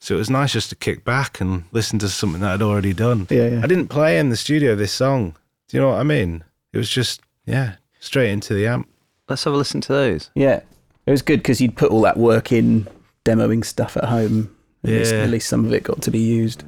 [0.01, 2.93] So it was nice just to kick back and listen to something that I'd already
[2.93, 3.27] done.
[3.31, 3.61] Yeah, yeah.
[3.63, 5.37] I didn't play in the studio this song.
[5.69, 6.45] Do you know what I mean?
[6.73, 8.89] It was just yeah, straight into the amp.
[9.29, 10.31] Let's have a listen to those.
[10.35, 10.61] Yeah.
[11.07, 12.87] It was good because you'd put all that work in
[13.25, 14.55] demoing stuff at home.
[14.85, 15.21] At, least, Yeah.
[15.23, 16.65] at least some of it got to be used.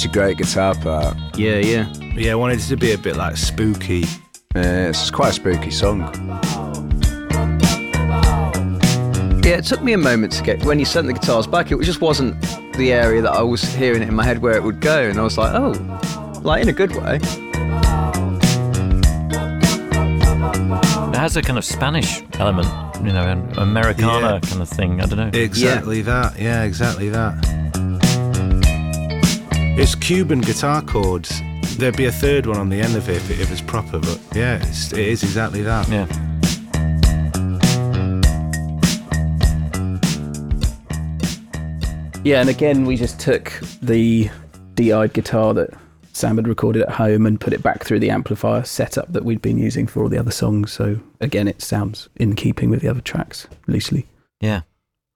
[0.00, 1.14] Such a great guitar part.
[1.36, 1.92] Yeah, yeah.
[2.16, 4.04] Yeah, I wanted it to be a bit like spooky.
[4.56, 6.00] Uh, it's quite a spooky song.
[9.44, 11.70] Yeah, it took me a moment to get when you sent the guitars back.
[11.70, 12.40] It just wasn't
[12.78, 15.20] the area that I was hearing it in my head where it would go, and
[15.20, 15.72] I was like, oh,
[16.42, 17.16] like in a good way.
[21.10, 22.68] It has a kind of Spanish element,
[23.04, 24.48] you know, an Americana Yeah.
[24.48, 25.02] kind of thing.
[25.02, 25.38] I don't know.
[25.38, 26.38] Exactly that.
[26.40, 27.34] Yeah, exactly that.
[29.78, 31.40] It's Cuban guitar chords.
[31.76, 33.98] There'd be a third one on the end of it if, it, if it's proper,
[33.98, 35.88] but yeah, it's, it is exactly that.
[35.88, 36.06] yeah.
[42.22, 43.50] Yeah, and again, we just took
[43.80, 44.28] the
[44.74, 45.70] DI'd guitar that
[46.12, 49.40] Sam had recorded at home and put it back through the amplifier setup that we'd
[49.40, 50.70] been using for all the other songs.
[50.72, 54.06] So again, it sounds in keeping with the other tracks loosely.
[54.40, 54.62] Yeah,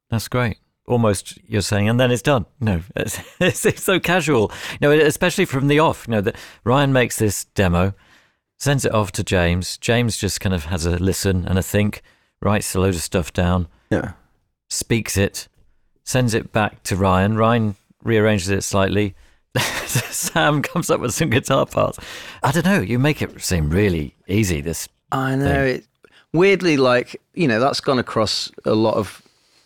[0.08, 0.56] that's great.
[0.86, 2.44] Almost, you're saying, and then it's done.
[2.60, 4.52] No, it's, it's, it's so casual.
[4.80, 6.06] You know, especially from the off.
[6.06, 7.94] You know, that Ryan makes this demo,
[8.58, 9.78] sends it off to James.
[9.78, 12.02] James just kind of has a listen and a think,
[12.42, 14.12] writes a load of stuff down, Yeah.
[14.68, 15.48] speaks it,
[16.02, 17.36] sends it back to Ryan.
[17.36, 19.14] Ryan rearranges it slightly.
[19.86, 21.98] Sam comes up with some guitar parts.
[22.42, 22.80] I don't know.
[22.80, 24.60] You make it seem really easy.
[24.60, 25.76] This I know thing.
[25.76, 25.84] it.
[26.32, 29.22] Weirdly, like you know, that's gone across a lot of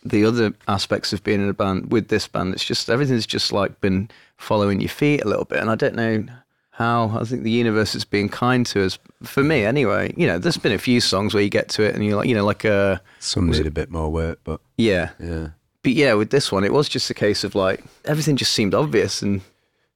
[0.09, 1.90] the other aspects of being in a band.
[1.92, 5.59] With this band, it's just everything's just like been following your feet a little bit,
[5.59, 6.24] and I don't know
[6.70, 7.09] how.
[7.18, 8.98] I think the universe is being kind to us.
[9.22, 10.12] For me, anyway.
[10.16, 12.28] You know, there's been a few songs where you get to it and you're like,
[12.28, 15.48] you know, like uh, Some need a bit more work, but yeah, yeah.
[15.82, 18.74] but yeah, with this one, it was just a case of like everything just seemed
[18.74, 19.40] obvious, and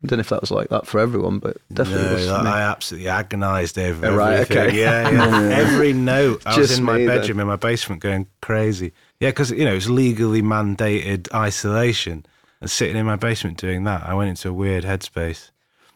[0.03, 2.49] I don't know if that was like that for everyone, but definitely No, was for
[2.49, 4.59] I absolutely agonised over Oh, right, everything.
[4.67, 4.81] okay.
[4.81, 5.57] Yeah, yeah.
[5.57, 6.43] Every note.
[6.45, 7.19] I was in my me then.
[7.21, 8.93] bedroom in my basement going crazy.
[9.23, 12.27] Yeah, because you know it's legally mandated isolation,
[12.61, 15.51] and sitting in my basement doing that, I went into a weird headspace.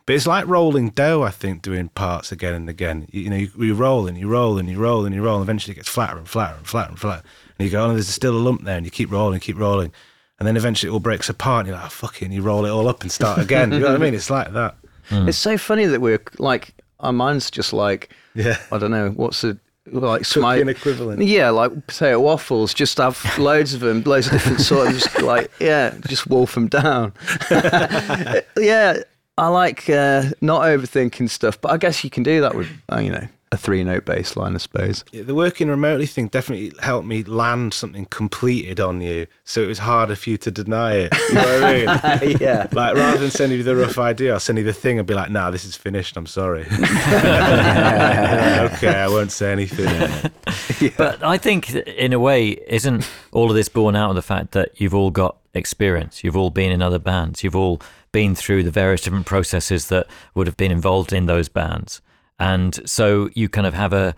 [0.06, 3.08] But it's like rolling dough, I think, doing parts again and again.
[3.10, 5.38] You, you know, you, you roll and you roll and you roll and you roll,
[5.40, 7.24] and eventually it gets flatter and flatter and flatter and flatter.
[7.58, 9.90] And you go, oh, there's still a lump there, and you keep rolling, keep rolling.
[10.38, 12.42] And then eventually it all breaks apart, and you're like, oh, fuck it, and you
[12.42, 13.72] roll it all up and start again.
[13.72, 14.14] you know what I mean?
[14.14, 14.76] It's like that.
[15.10, 18.58] It's so funny that we're like our minds just like Yeah.
[18.70, 19.58] I don't know what's the
[19.93, 21.22] like smite equivalent.
[21.22, 22.74] Yeah, like potato waffles.
[22.74, 24.93] Just have loads of them, loads of different sorts.
[24.93, 27.12] just like yeah, just wolf them down.
[28.57, 28.99] yeah,
[29.39, 32.99] I like uh, not overthinking stuff, but I guess you can do that with uh,
[32.99, 35.05] you know a three note bass line, I suppose.
[35.12, 39.66] Yeah, the working remotely thing definitely helped me land something completed on you, so it
[39.66, 41.12] was harder for you to deny it.
[41.28, 41.64] You know what
[42.05, 42.36] I mean?
[42.40, 42.66] yeah.
[42.72, 45.14] Like rather than sending you the rough idea, I'll send you the thing and be
[45.14, 46.16] like, "Nah, this is finished.
[46.16, 46.78] I'm sorry." okay,
[48.88, 49.86] I won't say anything.
[50.97, 54.53] But I think, in a way, isn't all of this born out of the fact
[54.53, 56.22] that you've all got experience?
[56.22, 57.42] You've all been in other bands.
[57.42, 57.80] You've all
[58.12, 62.01] been through the various different processes that would have been involved in those bands,
[62.39, 64.14] and so you kind of have a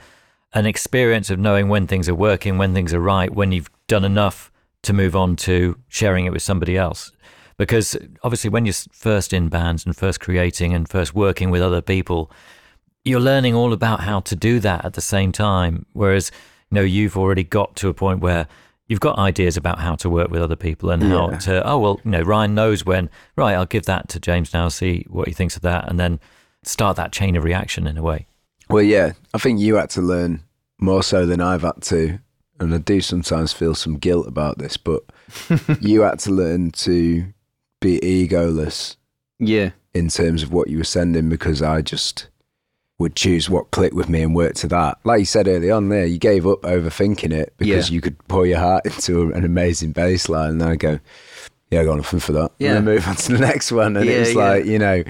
[0.54, 4.04] an experience of knowing when things are working, when things are right, when you've done
[4.04, 4.50] enough
[4.82, 7.12] to move on to sharing it with somebody else.
[7.58, 11.82] Because obviously, when you're first in bands and first creating and first working with other
[11.82, 12.30] people,
[13.04, 15.84] you're learning all about how to do that at the same time.
[15.92, 16.30] Whereas,
[16.70, 18.46] you know, you've already got to a point where
[18.86, 21.38] you've got ideas about how to work with other people and how Yeah.
[21.38, 24.68] to oh well you know ryan knows when right i'll give that to james now
[24.68, 26.18] see what he thinks of that and then
[26.62, 28.26] start that chain of reaction in a way
[28.70, 30.40] Well, yeah, I think you had to learn
[30.80, 32.18] more so than I've had to,
[32.60, 35.02] and I do sometimes feel some guilt about this, but
[35.80, 37.26] you had to learn to
[37.80, 38.96] be egoless
[39.38, 39.70] Yeah.
[39.94, 42.28] in terms of what you were sending because I just
[42.98, 44.98] would choose what clicked with me and work to that.
[45.04, 47.94] Like you said early on there, you gave up overthinking it because Yeah.
[47.94, 50.98] you could pour your heart into an amazing bass line and then I go,
[51.70, 52.50] yeah, I got nothing for that.
[52.58, 52.76] Yeah.
[52.76, 53.96] And then move on to the next one.
[53.96, 54.48] And Yeah, it's yeah.
[54.50, 55.04] like, you know,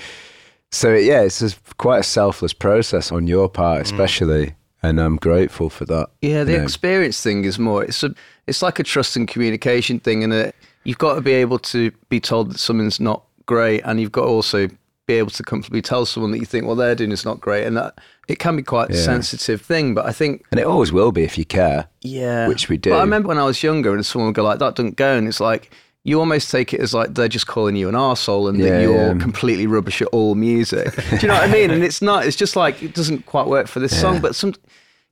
[0.71, 3.55] so yeah, it's just quite a selfless process on your Mm.
[3.55, 4.55] part, especially.
[4.81, 6.07] And I'm grateful for that.
[6.23, 6.63] Yeah, the you know.
[6.65, 7.83] experience thing is more.
[7.83, 8.15] It's a,
[8.47, 10.53] it's like a trust and communication thing, and uh
[10.85, 14.23] you've got to be able to be told that something's not great, and you've got
[14.23, 14.69] to also
[15.07, 17.65] be able to comfortably tell someone that you think what they're doing is not great,
[17.67, 17.99] and that
[18.29, 19.95] it can be quite a sensitive thing.
[19.95, 21.87] But I think, And it always will be if you care.
[22.03, 22.91] yeah, Which we do.
[22.91, 25.17] But I remember when I was younger, and someone would go like, "That doesn't go,"
[25.17, 25.71] and it's like.
[26.05, 28.83] You almost take it as like they're just calling you an arsehole and Yeah, that
[28.83, 29.19] you're yeah.
[29.21, 30.95] completely rubbish at all music.
[31.11, 31.71] Do you know what I mean?
[31.71, 32.25] And it's not.
[32.27, 34.21] It's just like it doesn't quite work for this song.
[34.21, 34.55] But some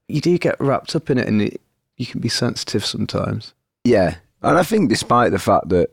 [0.09, 1.61] you do get wrapped up in it, and it,
[1.97, 3.53] you can be sensitive sometimes.
[3.85, 4.17] Yeah.
[4.43, 5.91] And I think despite the fact that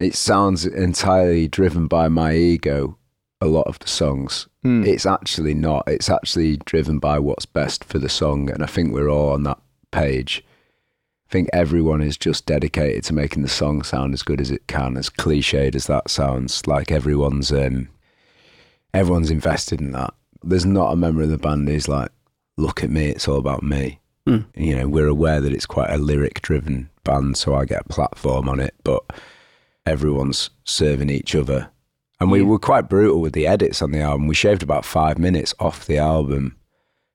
[0.00, 2.96] it sounds entirely driven by my ego,
[3.40, 4.84] a lot of the songs, Hmm.
[4.84, 5.84] it's actually not.
[5.86, 8.50] It's actually driven by what's best for the song.
[8.50, 9.58] And I think we're all on that
[9.90, 10.42] page.
[11.32, 14.66] I think everyone is just dedicated to making the song sound as good as it
[14.66, 16.66] can, as cliched as that sounds.
[16.66, 17.88] Like everyone's um
[18.92, 20.12] everyone's invested in that.
[20.42, 22.10] There's not a member of the band who's like,
[22.58, 23.98] look at me, it's all about me.
[24.28, 24.44] Mm.
[24.54, 27.88] You know, we're aware that it's quite a lyric driven band, so I get a
[27.88, 29.02] platform on it, but
[29.86, 31.70] everyone's serving each other.
[32.20, 34.26] And we were quite brutal with the edits on the album.
[34.26, 36.58] We shaved about five minutes off the album,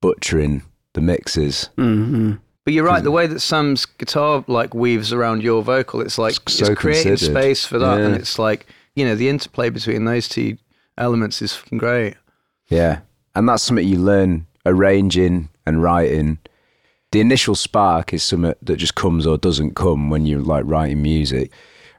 [0.02, 0.64] butchering
[0.94, 1.70] the mixes.
[1.76, 2.38] hmm
[2.68, 3.02] But you're right.
[3.02, 3.16] The hmm.
[3.16, 7.34] way that Sam's guitar like weaves around your vocal, it's like It's it's, creating considered.
[7.34, 10.58] space for that, and it's like you know the interplay between those two
[10.98, 12.16] elements is fucking great.
[12.68, 13.00] Yeah.
[13.36, 16.40] And that's something you learn arranging and writing.
[17.14, 21.02] The initial spark is something that just comes or doesn't come when you're like writing
[21.02, 21.54] music.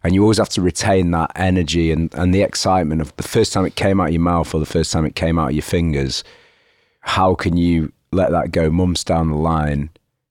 [0.04, 3.54] And you always have to retain that energy and, and the excitement of the first
[3.54, 5.54] time it came out of your mouth or the first time it came out of
[5.54, 6.24] your fingers.
[7.00, 9.88] How can you let that go months down the line?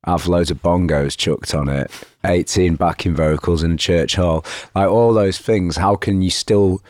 [0.07, 1.91] Have loads of bongos chucked on it,
[2.25, 5.75] 18 backing vocals in a church hall, like all those things.
[5.75, 6.81] How can you still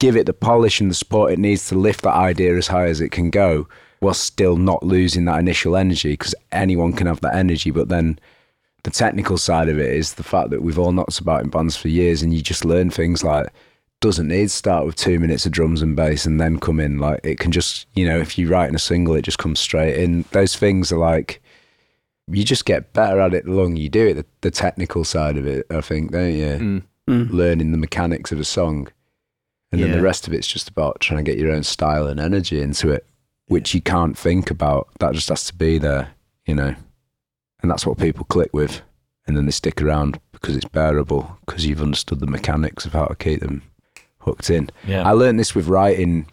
[0.00, 2.86] give it the polish and the support it needs to lift that idea as high
[2.86, 3.68] as it can go
[4.00, 6.12] while still not losing that initial energy?
[6.12, 8.18] Because anyone can have that energy but then
[8.84, 11.76] the technical side of it is the fact that we've all knocked about in bands
[11.76, 13.52] for years and you just learn things like
[14.00, 16.98] doesn't need to start with two minutes of drums and bass and then come in.
[16.98, 19.60] Like it can just you know if you write in a single it just comes
[19.60, 20.24] straight in.
[20.32, 21.41] Those things are like
[22.28, 25.36] you just get better at it the longer you do it the, the technical side
[25.36, 26.82] of it i think don't you Mm.
[27.08, 27.30] Mm.
[27.32, 28.86] learning the mechanics of a song.
[29.72, 29.96] And then Yeah.
[29.96, 32.90] the rest of it's just about trying to get your own style and energy into
[32.90, 33.04] it,
[33.48, 34.86] which you can't think about.
[35.00, 36.10] That just has to be there,
[36.46, 36.76] you know.
[37.60, 38.82] And that's what people click with.
[39.26, 43.06] And then they stick around because it's bearable, because you've understood the mechanics of how
[43.06, 43.62] to keep them
[44.18, 44.70] hooked in.
[44.86, 46.26] yeah I learned this with writing.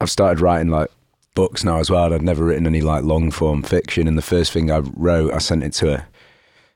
[0.00, 0.88] I've started writing like
[1.36, 2.12] books now as well.
[2.12, 4.08] I'd never written any like long form fiction.
[4.08, 6.06] And the first thing I wrote, I sent it to a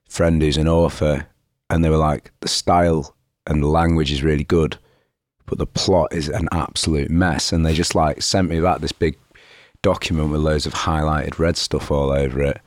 [0.08, 1.26] friend who's an author,
[1.68, 4.76] and they were like, the style and the language is really good,
[5.46, 7.52] but the plot is an absolute mess.
[7.52, 9.18] And they just like sent me back this big
[9.82, 12.60] document with loads of highlighted red stuff all over it.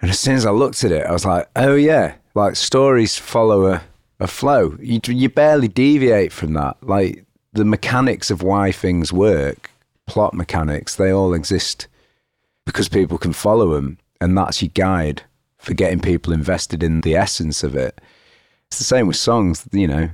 [0.00, 3.16] And as soon as I looked at it, I was like, oh yeah, like stories
[3.16, 3.82] follow a,
[4.18, 4.76] a flow.
[4.80, 6.78] You, you barely deviate from that.
[6.82, 9.70] Like the mechanics of why things work,
[10.10, 11.86] plot mechanics, they all exist
[12.66, 13.98] because people can follow them.
[14.20, 15.22] And that's your guide
[15.58, 18.00] for getting people invested in the essence of it.
[18.68, 20.10] It's the same with songs, you know,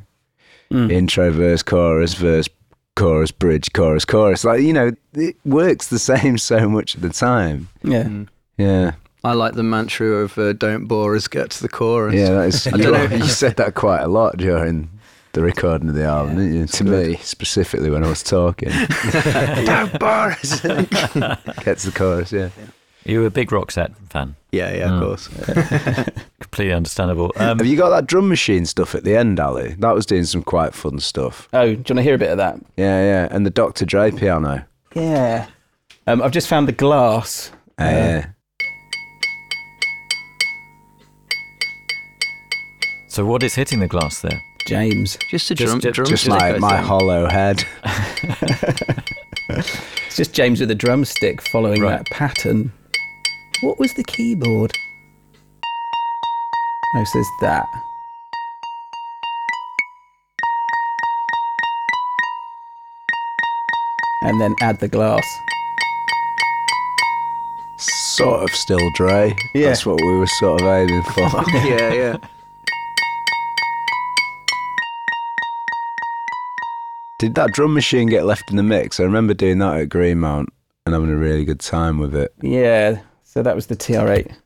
[0.71, 2.49] intro, verse, chorus, verse,
[2.95, 4.45] chorus, bridge, chorus, chorus.
[4.45, 7.69] Like, you know, it works the same so much of the time.
[7.83, 8.09] Yeah.
[8.59, 8.93] Yeah.
[9.25, 12.47] I like the mantra of uh, "Don't bore us, get to the chorus." Yeah, that
[12.49, 12.67] is.
[12.73, 13.17] I You, don't know.
[13.17, 14.89] you said that quite a lot during
[15.37, 16.67] the recording of the album, didn't you?
[16.67, 18.71] To me, specifically when I was talking.
[19.67, 20.61] Don't bore us.
[20.63, 22.49] Get the chorus, yeah.
[23.05, 24.95] you were a big Roxette fan yeah, yeah, Mm.
[24.95, 26.17] of course.
[26.41, 29.75] completely understandable um, Have you got that drum machine stuff at the end, Ali?
[29.79, 31.51] That was doing some quite fun stuff.
[31.53, 32.59] Oh, do you want to hear a bit of that?
[32.79, 33.29] Yeah, yeah.
[33.31, 33.85] And the Dr.
[33.85, 34.65] Dre piano.
[34.95, 35.49] Yeah.
[36.07, 37.53] Um, I've just found the glass.
[37.79, 38.27] Uh, yeah.
[43.09, 45.17] so what is hitting the glass there James.
[45.31, 47.65] Just a Just- drum, just- drum Just my, my hollow head.
[49.49, 51.99] It's just James with a drumstick following Right.
[51.99, 52.73] that pattern.
[53.61, 54.73] What was the keyboard?
[56.95, 57.69] No, it says that.
[64.23, 65.25] And then add the glass.
[67.79, 69.37] Sort of still Dre.
[69.55, 69.69] Yeah.
[69.69, 71.21] That's what we were sort of aiming for.
[71.67, 72.17] yeah, yeah.
[77.19, 79.01] Did that drum machine get left in the mix?
[79.01, 80.49] I remember doing that at Greenmount
[80.85, 82.35] and having a really good time with it.
[82.43, 84.37] Yeah, so that was the TR8.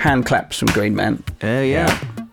[0.00, 1.24] Hand claps from Greenmount.
[1.42, 2.27] Oh, yeah, yeah.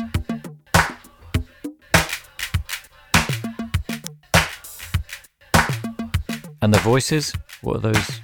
[6.65, 7.31] And the voices?
[7.61, 8.21] What are those?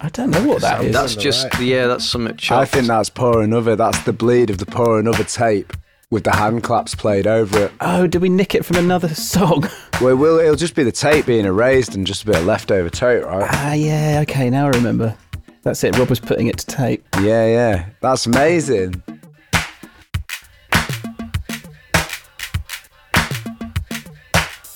[0.00, 0.94] I don't know what that is.
[0.94, 2.34] That's just yeah, that's something.
[2.50, 3.76] I think that's Pour Another.
[3.76, 5.70] That's the bleed of the Pour Another tape
[6.08, 7.72] with the hand claps played over it.
[7.82, 9.68] Oh, did we nick it from another song?
[10.00, 12.46] Well, it will, it'll just be the tape being erased and just a bit of
[12.46, 13.50] leftover tape, right?
[13.52, 15.14] ah, yeah, okay, now I remember.
[15.62, 17.04] That's it, Rob was putting it to tape.
[17.20, 17.86] Yeah, yeah.
[18.00, 19.02] That's amazing.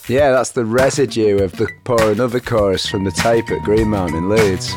[0.09, 4.31] Yeah, that's the residue of the Pour Another chorus from the tape at Greenmount in
[4.31, 4.73] Leeds.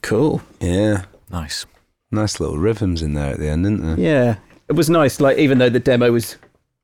[0.00, 0.40] Cool.
[0.58, 1.04] Yeah.
[1.30, 1.66] Nice.
[2.10, 3.98] Nice little rhythms in there at the end, isn't there?
[3.98, 4.36] Yeah,
[4.68, 5.20] it was nice.
[5.20, 6.36] Like even though the demo was,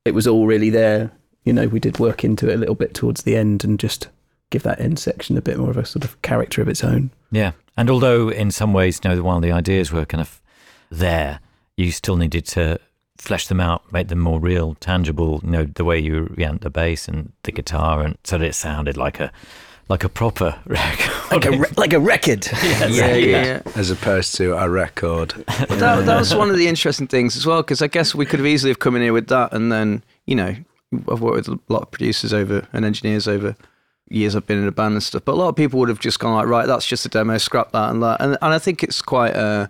[0.04, 1.10] it was all really there.
[1.44, 4.08] You know, we did work into it a little bit towards the end and just
[4.50, 7.10] give that end section a bit more of a sort of character of its own.
[7.30, 7.52] Yeah.
[7.76, 10.42] And although in some ways, you know, while the ideas were kind of
[10.90, 11.40] there,
[11.76, 12.78] you still needed to
[13.16, 16.70] flesh them out, make them more real, tangible, you know, the way you reamp the
[16.70, 19.32] bass and the guitar and so that it sounded like a
[19.90, 21.10] like a proper record.
[21.32, 22.46] Like a re- like a record.
[22.62, 23.62] yeah, yeah, yeah.
[23.74, 25.34] As opposed to a record.
[25.46, 28.24] But that, that was one of the interesting things as well, because I guess we
[28.24, 30.54] could have easily have come in here with that, and then you know,
[31.10, 33.56] I've worked with a lot of producers over and engineers over
[34.08, 34.36] years.
[34.36, 36.20] I've been in a band and stuff, but a lot of people would have just
[36.20, 38.84] gone like, right, that's just a demo, scrap that and that, and and I think
[38.84, 39.66] it's quite, uh,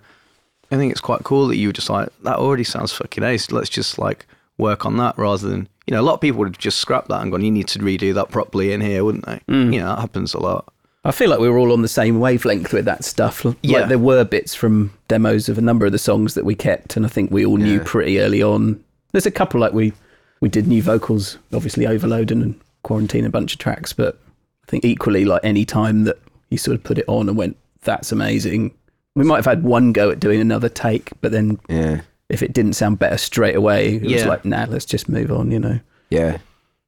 [0.71, 3.51] I think it's quite cool that you were just like, that already sounds fucking ace.
[3.51, 4.27] Let's just like
[4.61, 7.09] work on that rather than you know, a lot of people would have just scrapped
[7.09, 9.41] that and gone, you need to redo that properly in here, wouldn't they?
[9.49, 9.73] Mm.
[9.75, 10.73] You know, that happens a lot.
[11.05, 13.45] I feel like we were all on the same wavelength with that stuff.
[13.45, 13.87] Like Yeah.
[13.87, 17.05] there were bits from demos of a number of the songs that we kept, and
[17.05, 17.83] I think we all knew Yeah.
[17.85, 18.79] pretty early on.
[19.13, 19.93] There's a couple like we
[20.41, 24.19] we did new vocals, obviously overload and quarantine a bunch of tracks, but
[24.67, 26.19] I think equally like any time that
[26.51, 28.71] you sort of put it on and went, "That's amazing."
[29.17, 32.03] We might have had one go at doing another take, but then Yeah.
[32.31, 35.51] If it didn't sound better straight away, it was like, "Nah, let's just move on."
[35.51, 36.39] You know Yeah.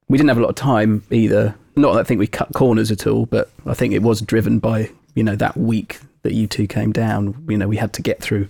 [0.09, 1.55] we didn't have a lot of time either.
[1.77, 4.59] Not that I think we cut corners at all, but I think it was driven
[4.59, 7.35] by you know that week that you two came down.
[7.49, 8.49] You know, we had to get through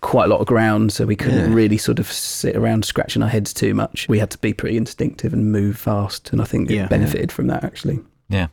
[0.00, 1.54] quite a lot of ground, so we couldn't Yeah.
[1.54, 4.06] really sort of sit around scratching our heads too much.
[4.08, 6.84] We had to be pretty instinctive and move fast, and I think Yeah.
[6.84, 8.00] it benefited from that actually.
[8.28, 8.48] Yeah.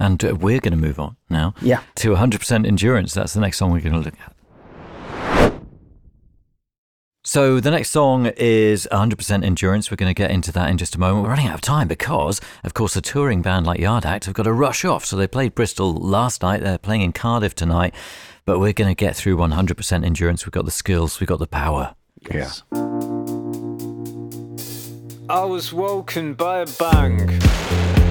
[0.00, 1.80] And uh, we're going to move on now Yeah.
[1.96, 3.14] to 100% endurance.
[3.14, 4.34] That's the next song we're going to look at.
[7.26, 9.90] So the next song is 100% endurance.
[9.90, 11.24] We're going to get into that in just a moment.
[11.24, 14.34] We're running out of time because, of course, a touring band like Yard Act have
[14.34, 15.04] got to rush off.
[15.04, 16.62] So they played Bristol last night.
[16.62, 17.96] They're playing in Cardiff tonight.
[18.44, 20.46] But we're going to get through 100% endurance.
[20.46, 21.18] We've got the skills.
[21.18, 21.96] We've got the power.
[22.30, 22.52] Yeah.
[25.28, 28.05] I was woken by a bang.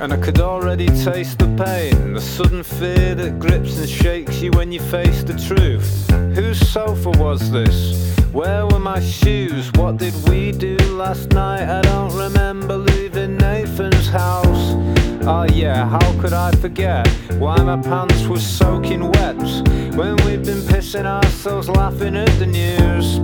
[0.00, 4.52] And I could already taste the pain, the sudden fear that grips and shakes you
[4.52, 6.08] when you face the truth.
[6.36, 8.16] Whose sofa was this?
[8.32, 9.72] Where were my shoes?
[9.72, 11.68] What did we do last night?
[11.68, 14.76] I don't remember leaving Nathan's house.
[15.26, 17.08] Oh yeah, how could I forget
[17.40, 19.36] why my pants were soaking wet
[19.96, 23.18] when we'd been pissing ourselves laughing at the news?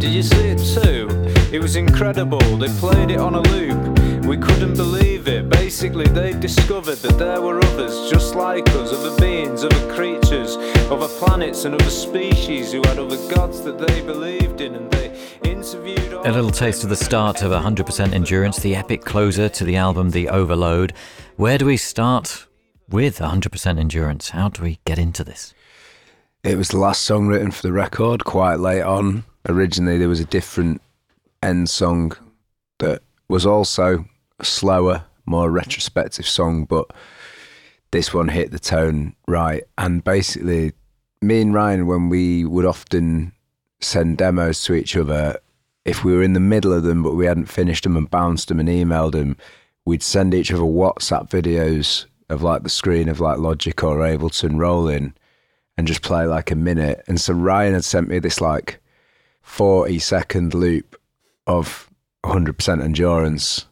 [0.00, 1.08] Did you see it too?
[1.52, 2.40] It was incredible.
[2.56, 4.26] They played it on a loop.
[4.26, 5.48] We couldn't believe it.
[5.48, 10.56] Basically, they discovered that there were others just like us, other beings, other creatures,
[10.90, 15.18] other planets, and other species who had other gods that they believed in, and they
[15.42, 16.12] interviewed.
[16.12, 20.10] A little taste of the start of 100% endurance, the epic closer to the album
[20.10, 20.92] The Overload.
[21.36, 22.46] Where do we start
[22.88, 24.30] with 100% endurance?
[24.30, 25.54] How do we get into this?
[26.42, 29.24] It was the last song written for the record, quite late on.
[29.48, 30.82] Originally, there was a different
[31.42, 32.12] end song
[32.78, 34.04] that was also
[34.42, 36.90] slower, more retrospective song, but
[37.90, 39.64] this one hit the tone right.
[39.78, 40.72] And basically,
[41.22, 43.32] me and Ryan, when we would often
[43.80, 45.38] send demos to each other,
[45.84, 48.48] if we were in the middle of them but we hadn't finished them and bounced
[48.48, 49.36] them and emailed them,
[49.84, 54.58] we'd send each other WhatsApp videos of like the screen of like Logic or Ableton
[54.58, 55.14] rolling
[55.76, 57.04] and just play like a minute.
[57.06, 58.80] And so Ryan had sent me this like
[59.42, 60.98] 40 second loop
[61.46, 61.90] of
[62.24, 63.66] 100% endurance.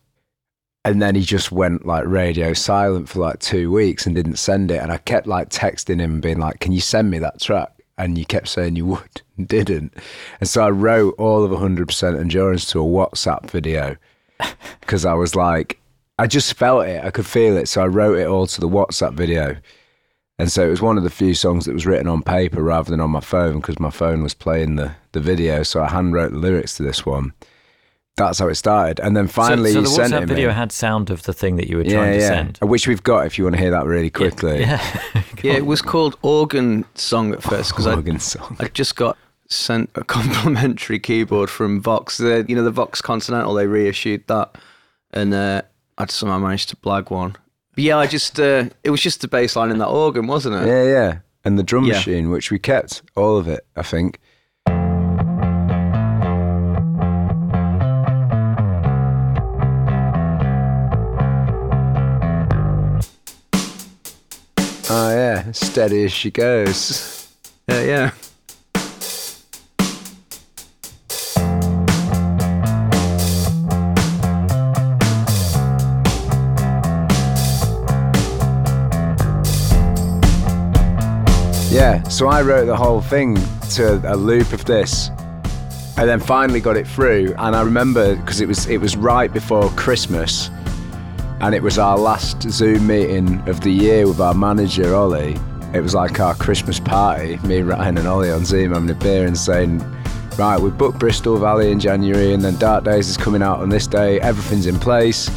[0.84, 4.70] And then he just went like radio silent for like two weeks and didn't send
[4.70, 4.82] it.
[4.82, 7.70] And I kept like texting him, being like, Can you send me that track?
[7.98, 9.94] And you kept saying you would and didn't.
[10.40, 13.96] And so I wrote all of 100% endurance to a WhatsApp video
[14.80, 15.78] because I was like,
[16.18, 17.04] I just felt it.
[17.04, 17.68] I could feel it.
[17.68, 19.56] So I wrote it all to the WhatsApp video.
[20.38, 22.90] And so it was one of the few songs that was written on paper rather
[22.90, 25.62] than on my phone because my phone was playing the, the video.
[25.62, 27.32] So I hand wrote the lyrics to this one.
[28.16, 29.00] That's how it started.
[29.00, 30.54] And then finally, so, so he the sent WhatsApp it video me.
[30.54, 32.28] had sound of the thing that you were yeah, trying to yeah.
[32.28, 32.58] send.
[32.60, 34.60] Which we've got if you want to hear that really quickly.
[34.60, 35.00] Yeah.
[35.42, 38.56] Yeah, it was called Organ Song at first because I, song.
[38.60, 42.18] I just got sent a complimentary keyboard from Vox.
[42.18, 44.56] The, you know, the Vox Continental, they reissued that.
[45.12, 45.62] And uh,
[45.98, 47.34] I somehow managed to blag one.
[47.74, 50.62] But yeah, I just, uh, it was just the bass line in that organ, wasn't
[50.62, 50.68] it?
[50.68, 51.18] Yeah, yeah.
[51.44, 51.94] And the drum Yeah.
[51.94, 54.20] machine, which we kept, all of it, I think.
[65.52, 67.28] Steady as she goes.
[67.68, 68.10] Yeah, yeah.
[81.70, 83.36] Yeah, so I wrote the whole thing
[83.70, 85.08] to a loop of this,
[85.96, 87.34] and then finally got it through.
[87.38, 90.50] And I remember because it was it was right before Christmas,
[91.42, 95.36] and it was our last Zoom meeting of the year with our manager Ollie.
[95.74, 99.26] It was like our Christmas party, me, Ryan, and Ollie on Zoom having a beer
[99.26, 99.84] and saying,
[100.38, 103.70] "Right, we booked Bristol Valley in January, and then Dark Days is coming out on
[103.70, 104.20] this day.
[104.20, 105.28] Everything's in place.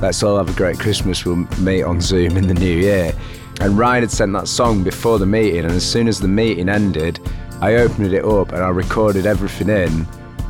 [0.00, 1.24] Let's all have a great Christmas.
[1.24, 3.12] We'll meet on Zoom in the new year."
[3.60, 6.68] And Ryan had sent that song before the meeting, and as soon as the meeting
[6.68, 7.18] ended,
[7.60, 10.06] I opened it up and I recorded everything in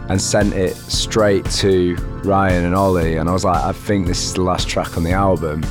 [0.08, 3.16] and sent it straight to Ryan and Ollie.
[3.16, 5.62] And I was like, I think this is the last track on the album.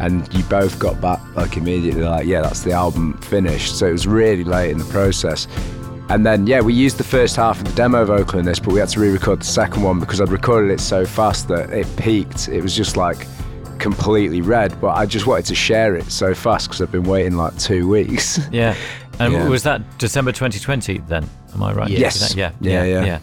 [0.00, 3.78] And you both got back like immediately, like, yeah, that's the album finished.
[3.78, 5.46] So it was really late in the process.
[6.08, 8.72] And then, yeah, we used the first half of the demo vocal in this, but
[8.72, 11.70] we had to re record the second one because I'd recorded it so fast that
[11.70, 12.48] it peaked.
[12.48, 13.26] It was just like
[13.78, 17.36] completely red, but I just wanted to share it so fast because I've been waiting
[17.36, 18.38] like two weeks.
[18.50, 18.74] Yeah.
[19.18, 19.48] And Yeah.
[19.48, 21.26] was that December 2020 then?
[21.54, 21.88] Am I right?
[21.88, 22.16] Yes.
[22.16, 23.18] Is that- yeah, Yeah, yeah.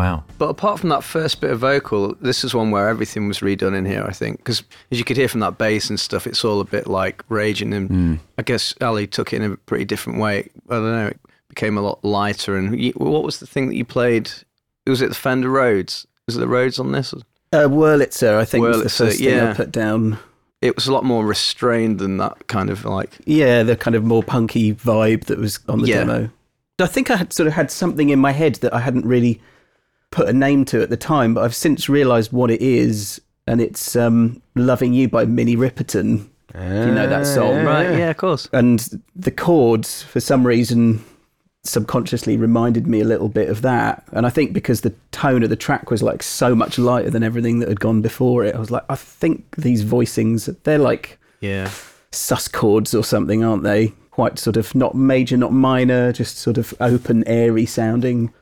[0.00, 0.24] Wow.
[0.38, 3.76] But apart from that first bit of vocal, this is one where everything was redone
[3.76, 4.38] in here, I think.
[4.38, 7.22] Because as you could hear from that bass and stuff, it's all a bit like
[7.28, 7.74] raging.
[7.74, 10.48] And I guess Ali took it in a pretty different way.
[10.70, 11.20] I don't know, it
[11.50, 12.56] became a lot lighter.
[12.56, 14.30] And you, what was the thing that you played?
[14.86, 16.06] Was it the Fender Rhodes?
[16.26, 17.12] Was it the Rhodes on this?
[17.52, 19.54] Uh, Wurlitzer, I think, was the Wurlitzer, first thing I yeah.
[19.54, 20.18] put down.
[20.62, 23.18] It was a lot more restrained than that kind of like.
[23.26, 26.04] Yeah, the kind of more punky vibe that was on the Yeah.
[26.04, 26.30] demo.
[26.78, 29.42] I think I had sort of had something in my head that I hadn't really
[30.10, 33.60] put a name to at the time, but I've since realised what it is, and
[33.60, 36.28] it's um, "Loving You" by Minnie Riperton.
[36.52, 38.48] If you know that song, Right, yeah, of course.
[38.52, 41.04] and the chords for some reason
[41.62, 45.50] subconsciously reminded me a little bit of that and i think because the tone of
[45.50, 48.58] the track was like so much lighter than everything that had gone before it i
[48.58, 51.70] was like i think these voicings they're like Yeah.
[52.12, 56.56] sus chords or something aren't they quite sort of not major not minor just sort
[56.56, 58.32] of open airy sounding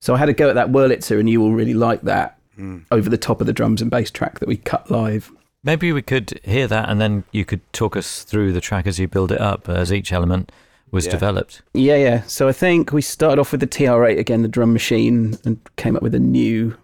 [0.00, 2.78] so i had a go at that wurlitzer and you will really like that hmm.
[2.90, 5.30] over the top of the drums and bass track that we cut live
[5.66, 9.00] Maybe we could hear that and then you could talk us through the track as
[9.00, 10.52] you build it up, as each element
[10.92, 11.10] was Yeah.
[11.10, 11.62] developed.
[11.74, 12.22] Yeah, yeah.
[12.28, 15.96] So I think we started off with the TR8 again, the drum machine, and came
[15.96, 16.76] up with a new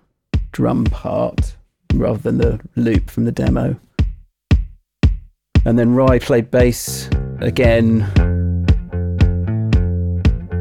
[0.51, 1.55] drum part
[1.95, 3.77] rather than the loop from the demo.
[5.65, 7.09] And then Rye played bass
[7.39, 8.42] again.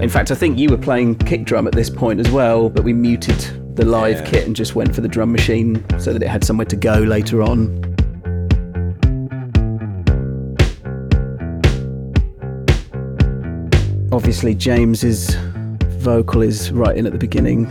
[0.01, 2.83] In fact, I think you were playing kick drum at this point as well, but
[2.83, 3.37] we muted
[3.75, 4.25] the live Yeah.
[4.25, 6.95] kit and just went for the drum machine so that it had somewhere to go
[6.97, 7.79] later on.
[14.11, 15.35] Obviously, James's
[15.99, 17.65] vocal is right in at the beginning.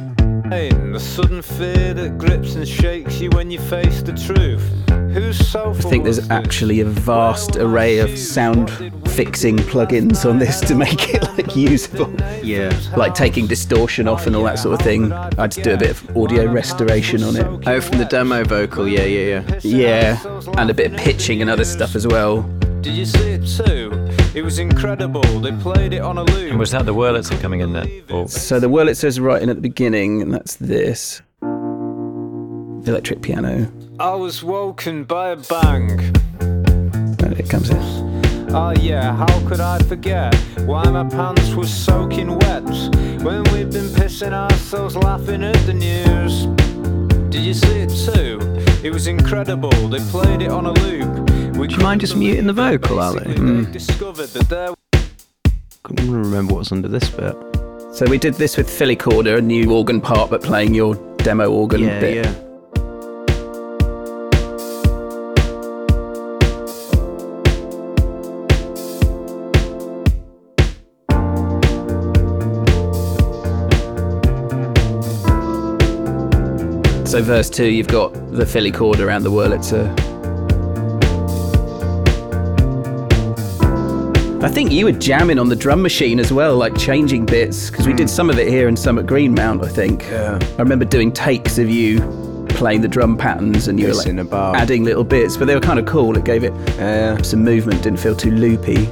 [0.48, 4.62] The sudden fear that grips and shakes you when you face the truth.
[5.12, 8.70] Who's so I think there's actually a vast array of sound
[9.10, 12.72] fixing plugins on this to make it like usable, Yeah.
[12.96, 15.12] like taking distortion off and all that sort of thing.
[15.12, 17.68] I had to do a bit of audio restoration on it.
[17.68, 18.86] Oh, from the demo vocal.
[18.86, 19.60] Yeah, yeah, yeah.
[19.62, 22.42] Yeah, and a bit of pitching and other stuff as well.
[22.80, 23.90] Did you see it too?
[24.34, 25.22] It was incredible.
[25.40, 26.50] They played it on a loop.
[26.50, 27.86] And was that the Wurlitzer coming in there?
[28.10, 31.20] Or So the Wurlitzer's right in at the beginning, and that's this.
[32.86, 33.70] Electric piano.
[34.00, 36.00] I was woken by a bang.
[36.40, 37.76] And it comes in.
[38.48, 40.34] Oh yeah, how could I forget
[40.64, 42.64] why my pants were soaking wet
[43.22, 46.46] when we'd been pissing ourselves laughing at the news?
[47.30, 48.38] Did you see it too?
[48.82, 49.68] It was incredible.
[49.88, 51.58] They played it on a loop.
[51.58, 53.24] We Do you mind just muting the vocal, Ali?
[53.24, 53.70] Basically, they hmm.
[53.70, 54.70] discovered that there
[55.82, 57.36] couldn't remember what's under this bit.
[57.92, 61.50] So we did this with Philly Corder, a new organ part, but playing your demo
[61.50, 62.24] organ yeah, bit.
[62.24, 62.49] yeah.
[77.20, 79.86] So verse two, you've got the Philicorda and the Wurlitzer.
[84.42, 87.86] I think you were jamming on the drum machine as well, like changing bits, because
[87.86, 90.04] we did some of it here and some at Greenmount, I think.
[90.04, 90.38] Yeah.
[90.40, 92.00] I remember doing takes of you
[92.48, 94.56] playing the drum patterns and you were like about.
[94.56, 96.16] adding little bits, but they were kind of cool.
[96.16, 97.20] It gave it Yeah.
[97.20, 98.88] some movement, didn't feel too loopy.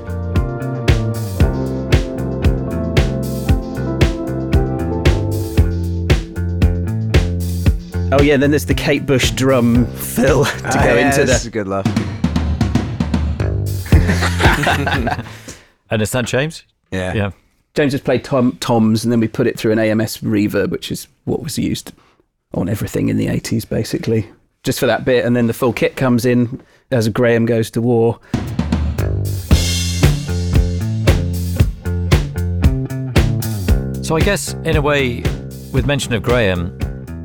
[8.10, 11.36] Oh yeah, then there's the Kate Bush drum fill to Ah, go yeah, into this
[11.36, 11.48] is the.
[11.48, 11.86] a good laugh.
[15.90, 16.64] and is that James?
[16.90, 17.12] Yeah.
[17.12, 17.30] Yeah.
[17.74, 20.90] James just played tom, toms, and then we put it through an AMS reverb, which
[20.90, 21.92] is what was used
[22.54, 24.26] on everything in the 80s, basically.
[24.62, 27.82] Just for that bit, and then the full kit comes in as Graham goes to
[27.82, 28.18] war.
[34.02, 35.20] So I guess in a way,
[35.72, 36.78] with mention of Graham,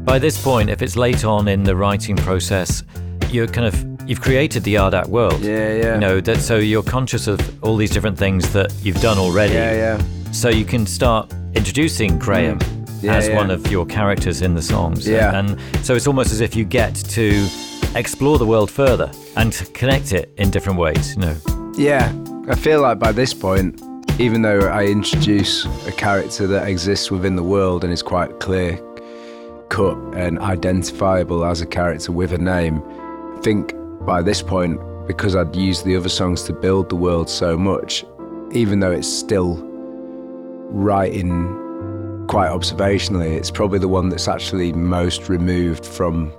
[0.04, 2.84] by this point, if it's late on in the writing process,
[3.30, 5.40] you're kind of you've created the Yard Act world.
[5.42, 5.94] Yeah, yeah.
[5.94, 9.54] You know that, so you're conscious of all these different things that you've done already.
[9.54, 10.32] Yeah, yeah.
[10.32, 13.04] So you can start introducing Graham mm.
[13.04, 13.36] Yeah, as yeah.
[13.36, 15.08] one of your characters in the songs.
[15.08, 15.38] Yeah.
[15.38, 17.48] And so it's almost as if you get to
[17.96, 21.16] explore the world further and connect it in different ways.
[21.16, 21.38] You know.
[21.76, 22.14] Yeah,
[22.48, 23.82] I feel like by this point,
[24.20, 28.80] even though I introduce a character that exists within the world and is quite clear
[29.70, 32.82] cut and identifiable as a character with a name,
[33.36, 33.74] I think
[34.06, 38.06] by this point, because I'd used the other songs to build the world so much,
[38.52, 39.58] even though it's still
[40.70, 41.60] writing
[42.28, 46.34] quite observationally, it's probably the one that's actually most removed from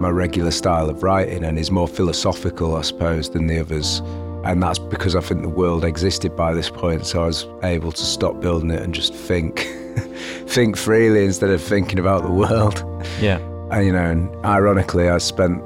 [0.00, 4.02] my regular style of writing and is more philosophical, I suppose, than the others.
[4.44, 7.92] And that's because I think the world existed by this point, so I was able
[7.92, 9.60] to stop building it and just think,
[10.46, 12.84] think freely instead of thinking about the world.
[13.20, 13.38] Yeah.
[13.70, 15.62] And you know, and ironically, I spent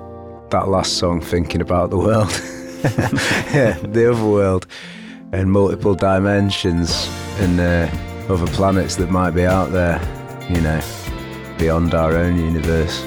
[0.50, 2.30] that last song thinking about the world,
[3.52, 4.66] yeah, the other world,
[5.32, 7.08] and multiple dimensions
[7.38, 7.88] and uh,
[8.32, 10.00] other planets that might be out there,
[10.48, 10.80] you know,
[11.58, 13.04] beyond our own universe.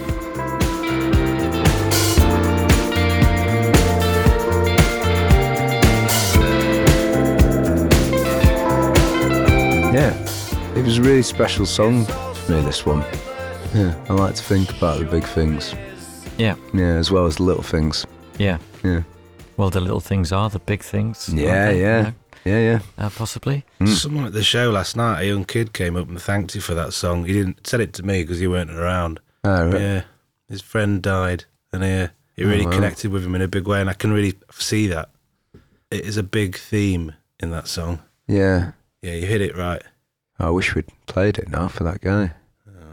[11.04, 13.02] Really special song for me, this one.
[13.74, 15.74] Yeah, I like to think about the big things,
[16.38, 16.56] Yeah.
[16.74, 18.06] yeah, as well as the little things.
[18.38, 18.58] Yeah.
[18.84, 19.04] Yeah,
[19.58, 21.30] Well, the little things are the big things.
[21.30, 21.82] yeah, they?
[21.82, 22.14] yeah, You know,
[22.46, 22.80] yeah, yeah.
[23.06, 23.66] uh, possibly.
[23.86, 26.74] Someone at the show last night, a young kid came up and thanked you for
[26.76, 27.26] that song.
[27.26, 29.20] He didn't said it to me because you weren't around.
[29.44, 29.82] Oh, right.
[29.82, 30.02] Yeah,
[30.50, 32.76] his friend died, and uh, it really Oh, wow.
[32.76, 35.10] connected with him in a big way, and I can really see that.
[35.92, 38.00] It is a big theme in that song.
[38.28, 38.72] yeah.
[39.02, 39.82] Yeah, you hit it right.
[40.48, 42.32] I wish we'd played it now for that guy.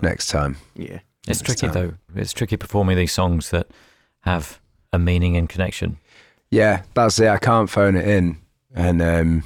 [0.03, 0.57] Next time.
[0.75, 1.01] Yeah.
[1.29, 1.99] It's Next tricky time.
[2.15, 2.21] though.
[2.21, 3.69] It's tricky performing these songs that
[4.21, 4.61] have
[4.93, 5.99] a meaning and connection.
[6.51, 7.29] Yeah, that's it.
[7.29, 8.39] I can't phone it in,
[8.75, 9.45] and um,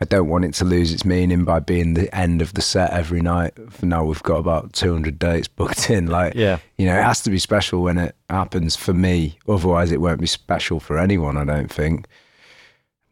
[0.00, 2.90] I don't want it to lose its meaning by being the end of the set
[2.92, 3.52] every night.
[3.70, 6.06] For now, we've got about 200 dates booked in.
[6.06, 6.58] Like, Yeah.
[6.78, 9.38] you know, it has to be special when it happens for me.
[9.46, 11.36] Otherwise, it won't be special for anyone.
[11.36, 12.06] I don't think.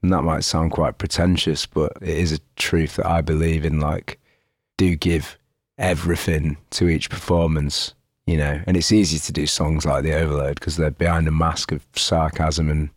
[0.03, 3.79] And that might sound quite pretentious, but it is a truth that I believe in.
[3.81, 4.19] Like,
[4.77, 5.39] do give
[5.79, 7.95] everything to each performance,
[8.27, 8.61] you know.
[8.67, 11.85] And it's easy to do songs like The Overload because they're behind a mask of
[11.95, 12.91] sarcasm and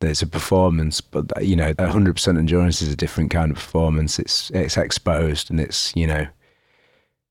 [0.00, 1.00] there's a performance.
[1.00, 4.18] But you know, 100% endurance is a different kind of performance.
[4.18, 6.26] It's it's exposed and it's you know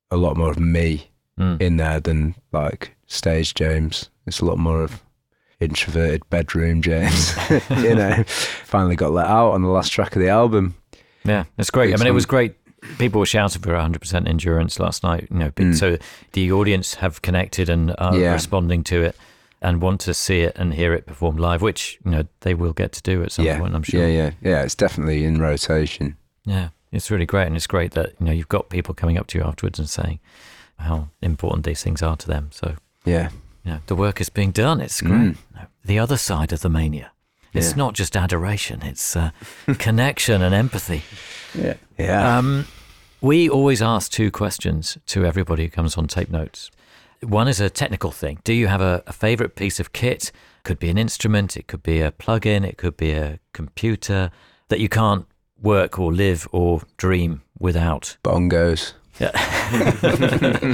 [0.09, 1.07] a lot more of me
[1.39, 1.61] Mm.
[1.61, 4.09] in there than like stage James.
[4.27, 5.01] It's a lot more of
[5.61, 7.35] introverted bedroom James.
[7.69, 8.23] you know,
[8.65, 10.75] finally got let out on the last track of the album.
[11.23, 11.93] Yeah, it's great.
[11.93, 12.55] I mean, it was great.
[12.97, 15.27] People were shouting for 100% endurance last night.
[15.31, 15.77] You know, Mm.
[15.77, 15.97] so
[16.33, 18.33] the audience have connected and are Yeah.
[18.33, 19.15] responding to it.
[19.63, 22.73] and want to see it and hear it performed live, which you know they will
[22.73, 23.75] get to do at some yeah, point.
[23.75, 24.01] I'm sure.
[24.01, 24.63] Yeah, yeah, yeah.
[24.63, 26.17] It's definitely in rotation.
[26.45, 29.27] Yeah, it's really great, and it's great that you know you've got people coming up
[29.27, 30.19] to you afterwards and saying
[30.77, 32.49] how important these things are to them.
[32.51, 32.73] So
[33.05, 33.29] Yeah,
[33.63, 34.81] you know, the work is being done.
[34.81, 35.35] It's great.
[35.85, 37.11] The other side of the mania.
[37.53, 37.75] It's Yeah.
[37.77, 39.31] not just adoration; it's uh,
[39.77, 41.03] connection and empathy.
[41.53, 41.73] Yeah.
[41.97, 42.37] yeah.
[42.37, 42.65] Um,
[43.19, 46.71] we always ask two questions to everybody who comes on tape notes.
[47.21, 48.39] One is a technical thing.
[48.43, 50.31] Do you have a, a favorite piece of kit?
[50.63, 54.31] Could be an instrument, it could be a plug-in, it could be a computer
[54.69, 55.25] that you can't
[55.61, 58.17] work or live or dream without.
[58.23, 58.93] Bongos.
[59.19, 59.31] Yeah.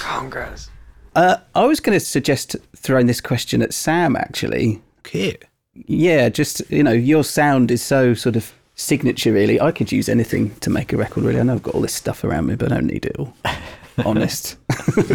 [0.00, 0.68] Congas.
[1.16, 4.82] Uh, I was going to suggest throwing this question at Sam, actually.
[5.02, 5.46] Kit.
[5.86, 9.58] Yeah, just, you know, your sound is so sort of signature, really.
[9.58, 11.40] I could use anything to make a record, really.
[11.40, 13.34] I know I've got all this stuff around me, but I don't need it all.
[14.04, 14.56] Honest.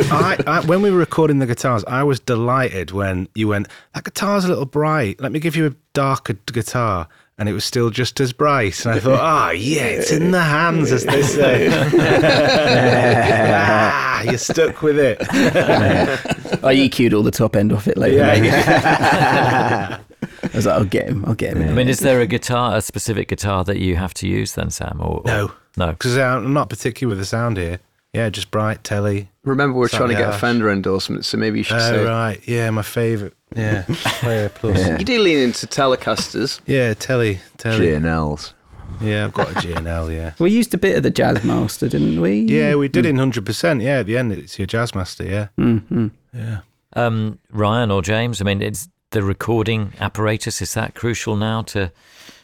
[0.09, 4.03] I, I, when we were recording the guitars, I was delighted when you went, that
[4.03, 5.21] guitar's a little bright.
[5.21, 7.07] Let me give you a darker guitar.
[7.41, 8.85] And it was still just as bright.
[8.85, 11.69] And I thought, ah, yeah, it's in the hands, as they say.
[13.51, 15.17] ah, you're stuck with it.
[16.63, 18.17] I EQ'd all the top end off it later.
[18.17, 18.39] Yeah.
[18.39, 18.49] maybe.
[20.43, 21.25] I was like, I'll get him.
[21.25, 21.67] I'll get him.
[21.67, 24.69] I mean, is there a guitar, a specific guitar that you have to use then,
[24.69, 24.99] Sam?
[25.01, 25.51] Or, or- No.
[25.77, 25.93] no.
[25.93, 27.79] Because I'm not particular with the sound here.
[28.13, 29.29] Yeah, just bright telly.
[29.43, 31.99] Remember, we're trying to get a Fender endorsement, so maybe you should say.
[32.01, 32.39] Oh, right.
[32.45, 33.33] Yeah, my favourite.
[33.55, 33.83] Yeah.
[33.89, 34.77] Player Plus.
[34.79, 34.87] Yeah.
[34.89, 34.99] Yeah.
[34.99, 36.59] You do lean into Telecasters.
[36.65, 37.39] Yeah, telly.
[37.57, 37.99] Telly.
[37.99, 38.53] G&Ls.
[38.99, 40.33] Yeah, I've got a G&L, yeah.
[40.39, 42.41] We used a bit of the Jazzmaster, didn't we?
[42.41, 43.81] Yeah, we did it in 100%.
[43.81, 45.47] Yeah, at the end, it's your Jazzmaster, yeah.
[45.57, 46.59] hmm Yeah.
[46.93, 50.61] Um, Ryan or James, I mean, it's the recording apparatus.
[50.61, 51.91] Is that crucial now to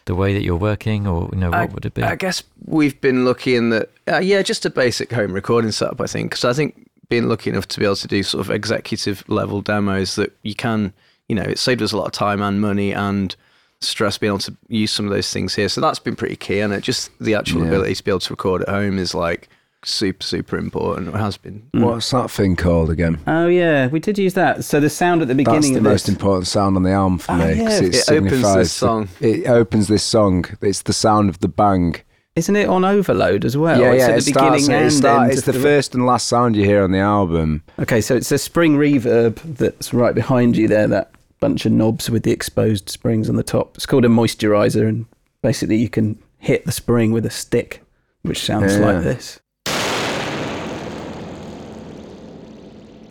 [0.05, 2.01] the way that you're working, or you know, what I, would it be?
[2.03, 5.99] I guess we've been lucky in that, uh, yeah, just a basic home recording setup,
[6.01, 6.32] I think.
[6.32, 9.62] Because I think being lucky enough to be able to do sort of executive level
[9.62, 10.93] demos that you can,
[11.30, 13.36] you know, it saved us a lot of time and money and
[13.80, 15.70] stress being able to use some of those things here.
[15.70, 16.60] So that's been pretty key.
[16.60, 17.68] And it just the actual Yeah.
[17.68, 19.49] ability to be able to record at home is like
[19.86, 21.10] super, super important.
[21.10, 21.62] It has been.
[21.72, 23.20] What's that thing called again?
[23.28, 24.66] Oh, yeah, we did use that.
[24.66, 26.16] So the sound at the beginning That's the of most this.
[26.16, 27.55] important sound on the album for Oh, me.
[27.60, 27.88] 'cause yeah.
[27.88, 29.10] it, It opens this signifies the- song.
[29.22, 30.45] it opens this song.
[30.62, 31.95] It's the sound of the bang.
[32.38, 33.79] Isn't it on overload as well?
[33.81, 34.05] yeah, it's yeah.
[34.05, 36.27] at It the starts, beginning it and start- end it's of the first and last
[36.27, 37.63] sound you hear on the album.
[37.79, 41.09] Okay, so it's a spring reverb that's right behind you there, that
[41.39, 43.75] bunch of knobs with the exposed springs on the top.
[43.75, 45.07] It's called a moisturizer, and
[45.41, 47.81] basically you can hit the spring with a stick,
[48.21, 48.85] which sounds Yeah.
[48.85, 49.39] like this.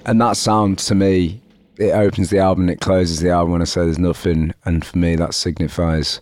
[0.05, 1.41] And that sound to me,
[1.79, 4.55] it opens the album, it closes the album when I say there's nothing.
[4.65, 6.21] And for me, that signifies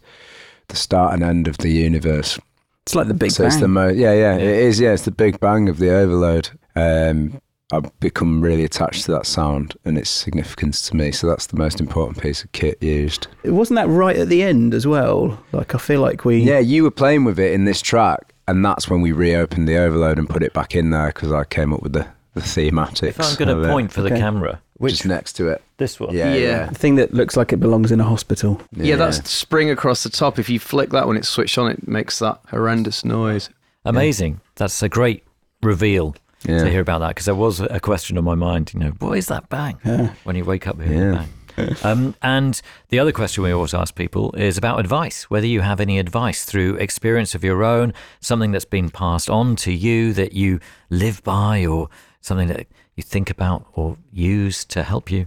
[0.69, 2.39] the start and end of the universe.
[2.87, 3.47] It's like the Big so Bang.
[3.53, 4.79] it's the mo- yeah, yeah, it is.
[4.79, 6.51] Yeah, it's the big bang of the overload.
[6.77, 7.41] Um,
[7.73, 11.11] I've become really attached to that sound and its significance to me.
[11.11, 13.27] So that's the most important piece of kit used.
[13.43, 15.43] It Wasn't that right at the end as well?
[15.53, 16.39] Like I feel like we.
[16.43, 19.79] Yeah, you were playing with it in this track, and that's when we reopened the
[19.79, 23.03] overload and put it back in there because I came up with the, the thematics.
[23.09, 24.19] if I'm going to point for the Okay.
[24.21, 25.63] camera, which just next to it.
[25.79, 26.41] this one, Yeah, Yeah.
[26.41, 26.67] yeah.
[26.67, 28.61] The thing that looks like it belongs in a hospital.
[28.73, 30.39] Yeah, that's the spring across the top.
[30.39, 33.51] If you flick that when it's switched on, it makes that horrendous noise.
[33.85, 34.41] amazing.
[34.57, 35.25] That's a great
[35.63, 36.17] reveal
[36.47, 36.65] Yeah.
[36.65, 38.73] to hear about that because there was a question on my mind.
[38.75, 39.77] You know, what is that bang
[40.25, 41.25] when you wake up hearing Yeah.
[41.57, 41.77] bang?
[41.85, 45.25] um, and the other question we always ask people is about advice.
[45.31, 49.55] Whether you have any advice through experience of your own, something that's been passed on
[49.57, 50.59] to you that you
[50.91, 51.89] live by, or
[52.21, 52.67] something that
[52.97, 55.27] you think about or use to help you.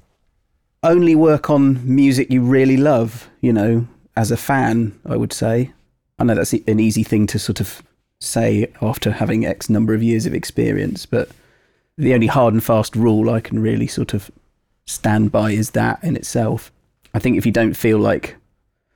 [0.84, 5.74] Only work on music you really love, you know, as a fan, I would say.
[6.20, 7.84] I know that's an easy thing to sort of
[8.20, 11.30] say after having X number of years of experience, but
[11.98, 14.32] the only hard and fast rule I can really sort of
[14.86, 16.72] stand by is that in itself.
[17.14, 18.36] I think if you don't feel like,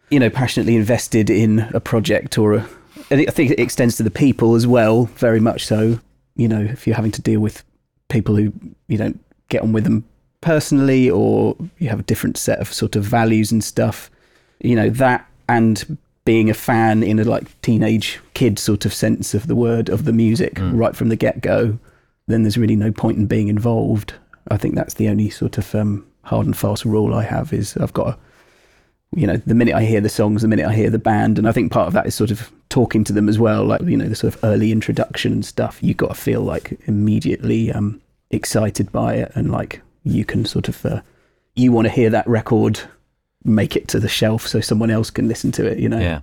[0.10, 2.70] you know, passionately invested in a project or a,
[3.10, 6.00] I think it extends to the people as well, very much so.
[6.36, 7.64] You know, if you're having to deal with
[8.12, 8.54] people who
[8.88, 9.20] you don't
[9.50, 10.04] get on with them
[10.42, 14.12] personally or you have a different set of sort of values and stuff,
[14.60, 19.34] you know, that and being a fan in a like teenage kid sort of sense
[19.34, 21.80] of the word of the music right from the get go,
[22.28, 24.14] then there's really no point in being involved.
[24.50, 27.76] I think that's the only sort of um, hard and fast rule I have is
[27.78, 28.18] I've got to,
[29.16, 31.48] you know, the minute I hear the songs, the minute I hear the band, and
[31.48, 33.98] I think part of that is sort of talking to them as well, like you
[33.98, 35.80] know, the sort of early introduction and stuff.
[35.82, 40.68] You got to feel like immediately um, excited by it, and like you can sort
[40.70, 41.02] of, uh,
[41.56, 42.80] you want to hear that record
[43.44, 45.78] make it to the shelf so someone else can listen to it.
[45.80, 46.22] You know, Yeah.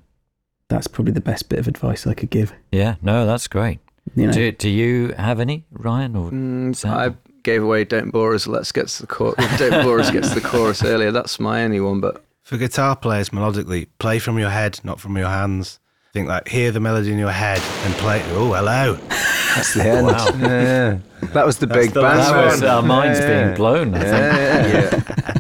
[0.69, 2.53] that's probably the best bit of advice I could give.
[2.73, 2.95] Yeah.
[3.03, 3.81] No, that's great.
[4.17, 6.17] You know, Do, do you have any, Ryan?
[6.17, 9.59] Or Mm, I gave away "Don't Bore Us." Let's get to the chorus.
[9.59, 11.11] "Don't Bore Us" gets to the chorus earlier.
[11.13, 15.19] That's my only one, but For guitar players, melodically, play from your head, not from
[15.19, 15.81] your hands.
[16.15, 18.23] Think like, hear the melody in your head and play.
[18.29, 18.95] Oh, hello.
[19.55, 20.07] That's the end.
[20.07, 20.29] Wow.
[20.39, 20.99] Yeah, yeah.
[21.35, 23.95] That was the big That band was our minds Yeah, being blown.
[23.95, 24.13] I think.
[24.15, 25.35] Yeah, yeah.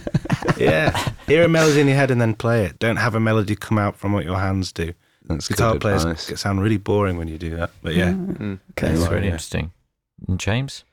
[0.58, 1.12] Yeah.
[1.26, 2.78] hear a melody in your head and then play it.
[2.78, 4.92] Don't have a melody come out from what your hands do.
[5.24, 6.28] That's guitar good players advice.
[6.28, 7.70] get sound really boring when you do that.
[7.80, 8.36] But yeah, mm.
[8.36, 8.60] Mm.
[8.72, 9.32] Okay, That's well, really yeah.
[9.32, 9.72] interesting.
[10.28, 10.84] And James?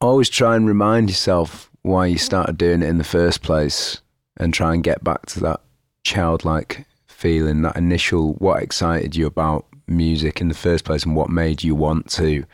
[0.00, 4.00] always try and remind yourself why you started doing it in the first place
[4.36, 5.60] and try and get back to that
[6.04, 11.30] childlike feeling, that initial what excited you about music in the first place and what
[11.30, 12.44] made you want to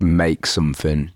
[0.00, 1.10] make something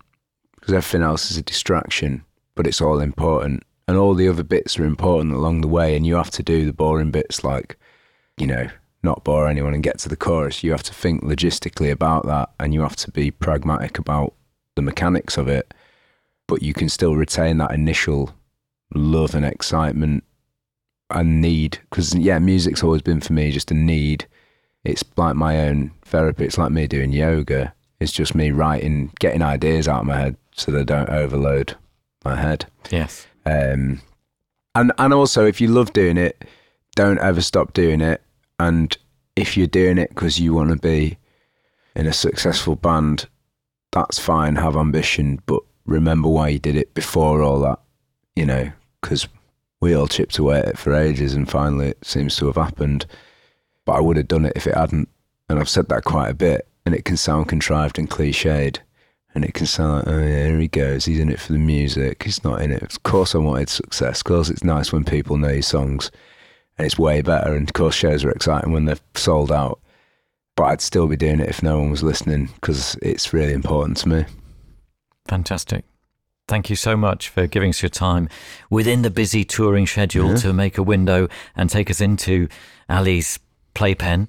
[0.65, 2.23] because everything else is a distraction,
[2.55, 3.63] but it's all important.
[3.87, 6.65] And all the other bits are important along the way, and you have to do
[6.65, 7.77] the boring bits like,
[8.37, 8.67] you know,
[9.03, 10.63] not bore anyone and get to the chorus.
[10.63, 14.33] You have to think logistically about that, and you have to be pragmatic about
[14.73, 15.71] the mechanics of it,
[16.47, 18.33] but you can still retain that initial
[18.95, 20.23] love and excitement
[21.09, 21.79] and need.
[21.89, 24.27] Because, yeah, music's always been for me just a need.
[24.83, 26.45] It's like my own therapy.
[26.45, 27.73] It's like me doing yoga.
[27.99, 31.75] It's just me writing, getting ideas out of my head so they don't overload
[32.23, 32.65] my head.
[32.89, 33.27] Yes.
[33.45, 34.01] Um,
[34.73, 36.43] and and also, if you love doing it,
[36.95, 38.21] don't ever stop doing it.
[38.59, 38.95] And
[39.35, 41.17] if you're doing it because you want to be
[41.95, 43.27] in a successful band,
[43.91, 44.55] that's fine.
[44.55, 47.79] Have ambition, but remember why you did it before all that.
[48.35, 48.71] You know,
[49.05, 49.27] because
[49.81, 53.05] we all chipped away at it for ages, and finally it seems to have happened.
[53.85, 55.09] But I would have done it if it hadn't.
[55.47, 58.79] And I've said that quite a bit, and it can sound contrived and cliched.
[59.35, 61.05] And it can sound like, oh yeah, here he goes.
[61.05, 62.23] He's in it for the music.
[62.23, 62.81] He's not in it.
[62.81, 64.21] Of course, I wanted success.
[64.21, 66.09] Of course, it's nice when people know your songs,
[66.79, 67.53] and it's way better.
[67.53, 69.79] And of course, shows are exciting when they're sold out.
[70.55, 73.97] But I'd still be doing it if no one was listening because it's really important
[73.97, 74.25] to me.
[75.27, 75.83] Fantastic.
[76.47, 78.29] Thank you so much for giving us your time
[78.69, 80.35] within the busy touring schedule Yeah.
[80.37, 82.47] to make a window and take us into
[82.87, 83.39] Ali's
[83.73, 84.27] playpen,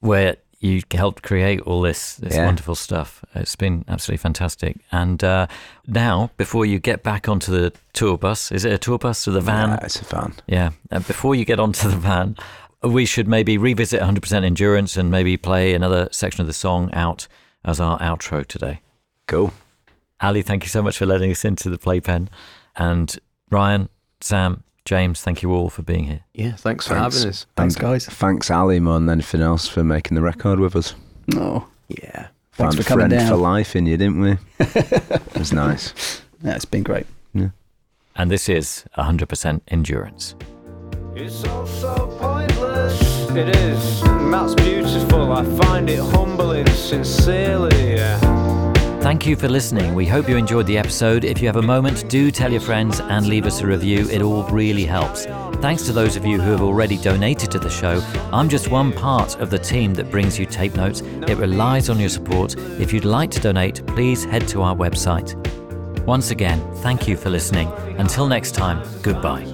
[0.00, 2.46] where you helped create all this this Yeah.
[2.46, 3.24] wonderful stuff.
[3.34, 4.78] It's been absolutely fantastic.
[4.92, 5.48] And uh,
[5.88, 9.32] now, before you get back onto the tour bus, is it a tour bus or
[9.32, 9.70] the van?
[9.70, 10.34] Yeah, it's a van.
[10.46, 10.70] Yeah.
[10.90, 12.36] Uh, before you get onto the van,
[12.82, 17.26] we should maybe revisit 100% Endurance and maybe play another section of the song out
[17.64, 18.80] as our outro today.
[19.26, 19.52] Cool.
[20.20, 22.28] Ali, thank you so much for letting us into the playpen.
[22.76, 23.16] And
[23.50, 23.88] Ryan,
[24.20, 26.20] Sam, James, thank you all for being here.
[26.34, 27.16] yeah, thanks for Thanks.
[27.16, 27.46] having us.
[27.56, 28.06] Thanks, And guys.
[28.06, 30.94] Thanks, Ali, more than anything else, for making the record with us.
[31.34, 32.28] Oh, Yeah.
[32.52, 33.28] Thanks Found for coming a friend down.
[33.28, 34.38] for life in you, didn't we?
[34.60, 36.22] it was nice.
[36.42, 37.06] yeah, it's been great.
[37.34, 37.48] Yeah.
[38.14, 40.34] And this is 100% Endurance.
[41.14, 43.28] It's all so pointless.
[43.32, 45.32] It is, and that's beautiful.
[45.32, 47.96] I find it humbling, sincerely.
[47.96, 48.18] Yeah.
[49.06, 49.94] Thank you for listening.
[49.94, 51.22] We hope you enjoyed the episode.
[51.22, 54.08] If you have a moment, do tell your friends and leave us a review.
[54.10, 55.26] It all really helps.
[55.62, 58.02] Thanks to those of you who have already donated to the show.
[58.32, 61.02] I'm just one part of the team that brings you tape notes.
[61.02, 62.56] It relies on your support.
[62.80, 65.36] If you'd like to donate, please head to our website.
[66.04, 67.68] Once again, thank you for listening.
[67.98, 69.44] Until next time, goodbye.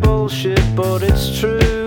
[0.00, 1.79] Bullshit, but it's true.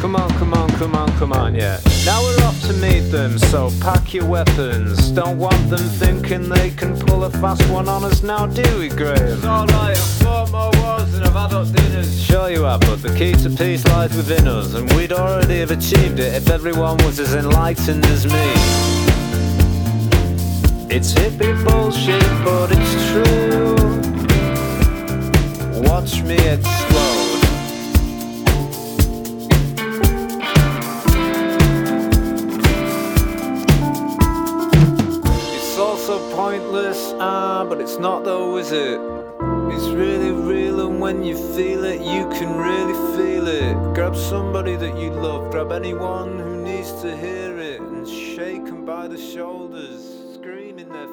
[0.00, 1.78] Come on, come on, come on, come on, yeah.
[2.06, 5.10] Now we're off to meet them, so pack your weapons.
[5.10, 8.88] Don't want them thinking they can pull a fast one on us now, do we,
[8.88, 9.18] Graham?
[9.18, 12.18] It's alright, I've fought more wars than I've had at dinners.
[12.18, 15.70] Sure you have, but the key to peace lies within us, and we'd already have
[15.70, 18.52] achieved it if everyone was as enlightened as me.
[20.88, 23.76] It's hippie bullshit, but it's true.
[25.82, 27.09] Watch me explode.
[36.30, 39.00] Pointless, ah, but it's not though, is it?
[39.72, 43.74] It's really real, and when you feel it, you can really feel it.
[43.94, 48.84] Grab somebody that you love, grab anyone who needs to hear it, and shake 'em
[48.84, 50.02] by the shoulders,
[50.34, 51.08] scream in their